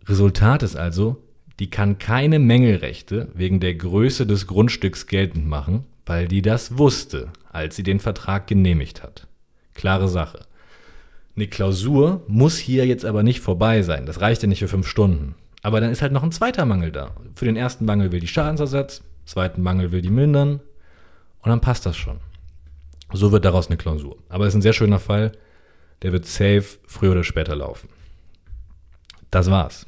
Resultat 0.06 0.62
ist 0.62 0.76
also, 0.76 1.22
die 1.58 1.70
kann 1.70 1.98
keine 1.98 2.38
Mängelrechte 2.38 3.28
wegen 3.34 3.60
der 3.60 3.74
Größe 3.74 4.26
des 4.26 4.46
Grundstücks 4.46 5.06
geltend 5.06 5.46
machen, 5.46 5.84
weil 6.06 6.28
die 6.28 6.42
das 6.42 6.78
wusste, 6.78 7.30
als 7.50 7.76
sie 7.76 7.82
den 7.82 8.00
Vertrag 8.00 8.46
genehmigt 8.46 9.02
hat. 9.02 9.26
Klare 9.74 10.08
Sache. 10.08 10.46
Eine 11.36 11.46
Klausur 11.46 12.22
muss 12.28 12.58
hier 12.58 12.86
jetzt 12.86 13.04
aber 13.04 13.22
nicht 13.22 13.40
vorbei 13.40 13.82
sein. 13.82 14.04
Das 14.06 14.20
reicht 14.20 14.42
ja 14.42 14.48
nicht 14.48 14.58
für 14.58 14.68
fünf 14.68 14.86
Stunden. 14.86 15.34
Aber 15.62 15.80
dann 15.80 15.90
ist 15.90 16.02
halt 16.02 16.12
noch 16.12 16.22
ein 16.22 16.32
zweiter 16.32 16.66
Mangel 16.66 16.92
da. 16.92 17.12
Für 17.34 17.44
den 17.44 17.56
ersten 17.56 17.84
Mangel 17.84 18.12
will 18.12 18.20
die 18.20 18.28
Schadensersatz, 18.28 19.02
zweiten 19.24 19.62
Mangel 19.62 19.92
will 19.92 20.02
die 20.02 20.10
mindern 20.10 20.60
und 21.40 21.50
dann 21.50 21.60
passt 21.60 21.86
das 21.86 21.96
schon. 21.96 22.18
So 23.12 23.32
wird 23.32 23.44
daraus 23.44 23.68
eine 23.68 23.76
Klausur. 23.76 24.16
Aber 24.28 24.44
es 24.44 24.50
ist 24.50 24.58
ein 24.58 24.62
sehr 24.62 24.72
schöner 24.72 24.98
Fall. 24.98 25.32
Der 26.02 26.12
wird 26.12 26.26
safe 26.26 26.64
früher 26.86 27.12
oder 27.12 27.24
später 27.24 27.54
laufen. 27.54 27.88
Das 29.30 29.50
war's. 29.50 29.86